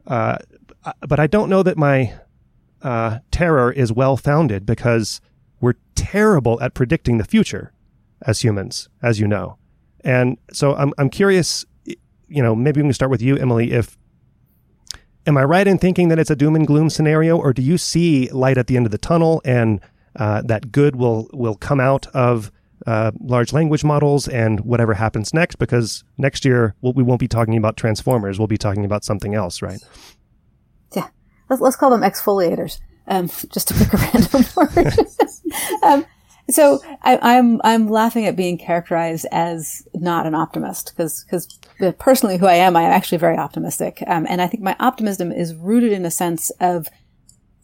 [0.08, 0.38] uh,
[1.08, 2.14] but I don't know that my
[2.82, 5.22] uh, terror is well founded because
[5.62, 7.74] we're terrible at predicting the future
[8.22, 9.58] as humans, as you know.
[10.04, 13.72] And so I'm I'm curious, you know, maybe we can start with you, Emily.
[13.72, 13.98] If
[15.26, 17.78] am I right in thinking that it's a doom and gloom scenario, or do you
[17.78, 19.80] see light at the end of the tunnel and
[20.16, 22.52] uh, that good will will come out of
[22.88, 25.56] uh, large language models and whatever happens next?
[25.58, 29.04] Because next year we'll, we will not be talking about transformers; we'll be talking about
[29.04, 29.82] something else, right?
[30.96, 31.08] Yeah,
[31.50, 32.80] let's let's call them exfoliators.
[33.08, 34.94] Um, just to pick a random word.
[35.84, 36.06] um,
[36.50, 41.48] so I, am I'm, I'm laughing at being characterized as not an optimist because because
[41.98, 44.04] personally who I am I am actually very optimistic.
[44.08, 46.88] Um, and I think my optimism is rooted in a sense of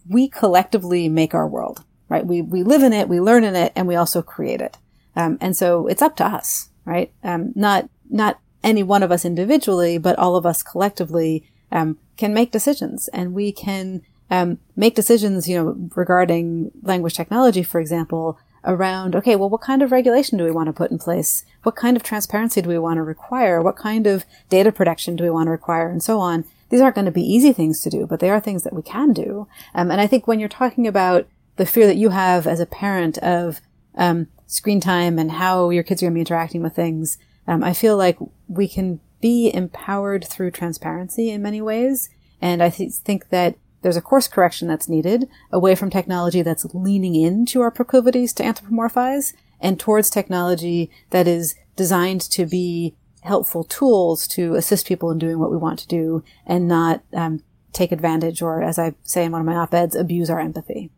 [0.08, 2.26] we collectively make our world right?
[2.26, 4.78] We we live in it we learn in it and we also create it.
[5.16, 7.12] Um, and so it's up to us right?
[7.24, 12.34] Um, not not any one of us individually but all of us collectively um, can
[12.34, 13.08] make decisions.
[13.10, 19.36] And we can um, make decisions you know regarding language technology for example around, okay,
[19.36, 21.46] well, what kind of regulation do we want to put in place?
[21.64, 23.62] What kind of transparency do we want to require?
[23.62, 25.90] What kind of data protection do we want to require?
[25.90, 26.46] And so on.
[26.70, 28.82] These aren't going to be easy things to do, but they are things that we
[28.82, 29.48] can do.
[29.74, 32.66] Um, and I think when you're talking about the fear that you have as a
[32.66, 33.62] parent of
[33.96, 37.64] um, screen time and how your kids are going to be interacting with things, um,
[37.64, 42.10] I feel like we can be empowered through transparency in many ways.
[42.42, 43.56] And I th- think that
[43.86, 48.42] there's a course correction that's needed away from technology that's leaning into our proclivities to
[48.42, 55.20] anthropomorphize and towards technology that is designed to be helpful tools to assist people in
[55.20, 59.24] doing what we want to do and not um, take advantage or, as I say
[59.24, 60.90] in one of my op-eds, abuse our empathy.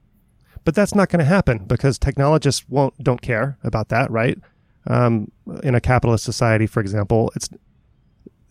[0.64, 4.40] But that's not going to happen because technologists won't don't care about that, right?
[4.90, 5.30] Um,
[5.62, 7.50] in a capitalist society, for example, it's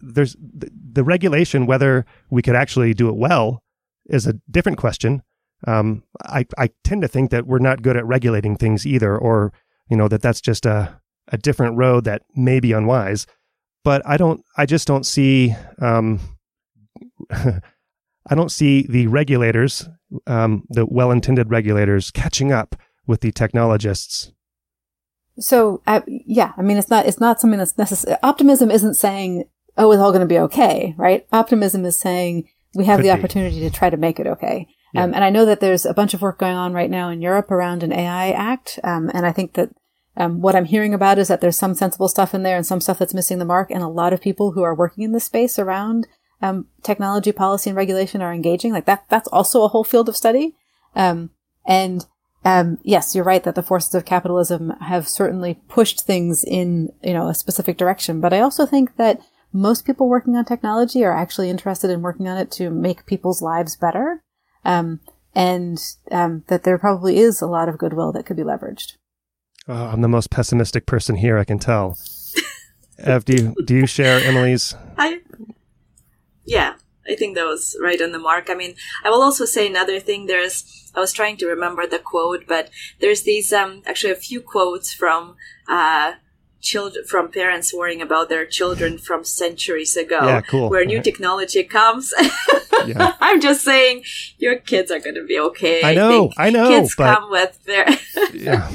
[0.03, 3.62] there's the, the regulation whether we could actually do it well
[4.09, 5.23] is a different question.
[5.67, 9.53] Um, I, I tend to think that we're not good at regulating things either, or,
[9.89, 13.27] you know, that that's just a, a different road that may be unwise.
[13.85, 16.21] But I don't, I just don't see, um,
[17.31, 19.89] I don't see the regulators,
[20.27, 22.77] um, the well intended regulators, catching up
[23.07, 24.33] with the technologists.
[25.39, 28.17] So, uh, yeah, I mean, it's not, it's not something that's necessary.
[28.23, 29.45] Optimism isn't saying,
[29.77, 31.27] oh, it's all going to be okay, right?
[31.33, 33.18] Optimism is saying, we have Could the be.
[33.18, 34.68] opportunity to try to make it okay.
[34.93, 35.05] Yeah.
[35.05, 37.22] Um, and I know that there's a bunch of work going on right now in
[37.22, 38.78] Europe around an AI Act.
[38.84, 39.70] Um, and I think that
[40.16, 42.80] um, what I'm hearing about is that there's some sensible stuff in there and some
[42.80, 43.70] stuff that's missing the mark.
[43.70, 46.06] And a lot of people who are working in this space around
[46.40, 48.72] um, technology policy and regulation are engaging.
[48.72, 50.55] Like that, that's also a whole field of study.
[50.94, 51.30] Um,
[51.66, 52.06] and
[52.44, 57.12] um, yes, you're right that the forces of capitalism have certainly pushed things in, you
[57.12, 58.20] know, a specific direction.
[58.20, 59.20] But I also think that
[59.57, 63.41] most people working on technology are actually interested in working on it to make people's
[63.41, 64.23] lives better.
[64.65, 65.01] Um,
[65.35, 65.78] and
[66.11, 68.97] um, that there probably is a lot of goodwill that could be leveraged.
[69.69, 71.99] Oh, I'm the most pessimistic person here, I can tell.
[72.99, 74.74] Ev, do you, do you share Emily's?
[74.97, 75.20] I,
[76.45, 76.74] yeah,
[77.09, 78.49] I think that was right on the mark.
[78.49, 80.27] I mean, I will also say another thing.
[80.27, 82.70] There's, I was trying to remember the quote, but
[83.01, 85.37] there's these, um, actually a few quotes from,
[85.69, 86.12] uh,
[86.72, 90.20] children from parents worrying about their children from centuries ago.
[90.30, 90.68] Yeah, cool.
[90.68, 91.05] Where new Right.
[91.10, 92.12] technology comes.
[92.86, 93.12] Yeah.
[93.28, 93.97] I'm just saying,
[94.38, 95.78] your kids are going to be okay.
[95.90, 97.86] I know, think I know, Kids come with their,
[98.34, 98.68] yeah.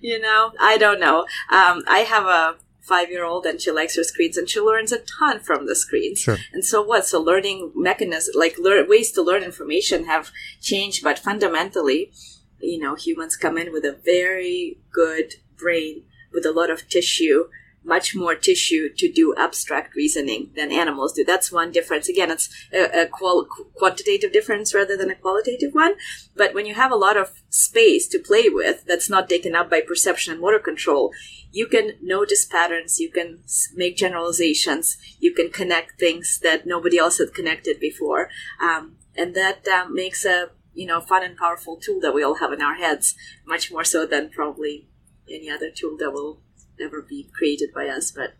[0.00, 1.18] you know, I don't know.
[1.60, 4.92] Um, I have a five year old and she likes her screens and she learns
[4.92, 6.18] a ton from the screens.
[6.20, 6.38] Sure.
[6.54, 7.06] And so what?
[7.06, 12.12] So learning mechanisms, like learn, ways to learn information have changed, but fundamentally,
[12.60, 16.04] you know, humans come in with a very good brain
[16.34, 17.48] with a lot of tissue,
[17.84, 21.24] much more tissue to do abstract reasoning than animals do.
[21.24, 22.08] That's one difference.
[22.08, 25.94] Again, it's a, a qual- quantitative difference rather than a qualitative one.
[26.34, 29.68] But when you have a lot of space to play with that's not taken up
[29.70, 31.12] by perception and motor control,
[31.52, 33.40] you can notice patterns, you can
[33.74, 38.28] make generalizations, you can connect things that nobody else had connected before.
[38.60, 42.36] Um, and that um, makes a you know fun and powerful tool that we all
[42.36, 43.14] have in our heads,
[43.46, 44.88] much more so than probably
[45.30, 46.40] any other tool that will
[46.80, 48.10] ever be created by us.
[48.10, 48.34] But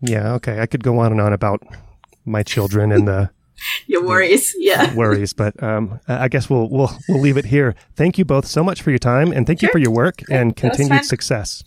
[0.00, 0.32] Yeah.
[0.34, 0.60] Okay.
[0.60, 1.62] I could go on and on about
[2.24, 3.30] my children and the
[3.88, 4.94] your worries, yeah.
[5.02, 7.74] worries, but um, I guess we'll we'll we'll leave it here.
[7.96, 10.54] Thank you both so much for your time, and thank you for your work and
[10.54, 11.64] continued success.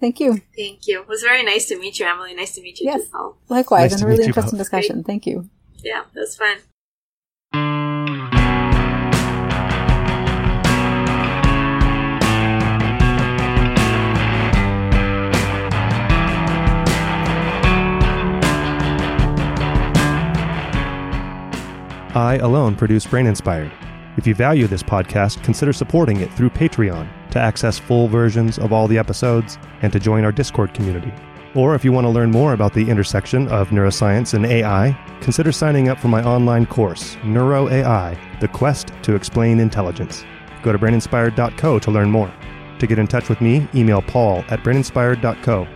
[0.00, 0.40] Thank you.
[0.56, 1.00] Thank you.
[1.02, 2.34] It was very nice to meet you, Emily.
[2.34, 3.02] Nice to meet you Yes.
[3.04, 3.38] too, Paul.
[3.48, 4.58] Likewise, Nice and a really interesting both.
[4.60, 5.04] discussion.
[5.04, 5.48] Thank you.
[5.84, 6.56] Yeah, that was fun.
[22.18, 23.70] I alone produce Brain Inspired.
[24.16, 28.72] If you value this podcast, consider supporting it through Patreon to access full versions of
[28.72, 31.12] all the episodes and to join our Discord community.
[31.54, 35.52] Or if you want to learn more about the intersection of neuroscience and AI, consider
[35.52, 40.24] signing up for my online course, Neuro AI The Quest to Explain Intelligence.
[40.64, 42.32] Go to braininspired.co to learn more.
[42.80, 45.68] To get in touch with me, email paul at braininspired.co.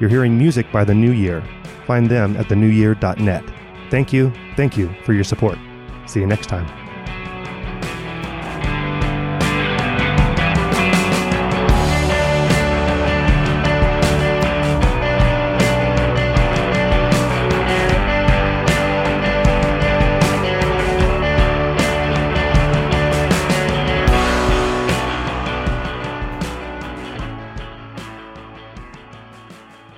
[0.00, 1.44] You're hearing music by The New Year.
[1.86, 3.44] Find them at thenewyear.net.
[3.90, 5.58] Thank you, thank you for your support.
[6.10, 6.79] See you next time.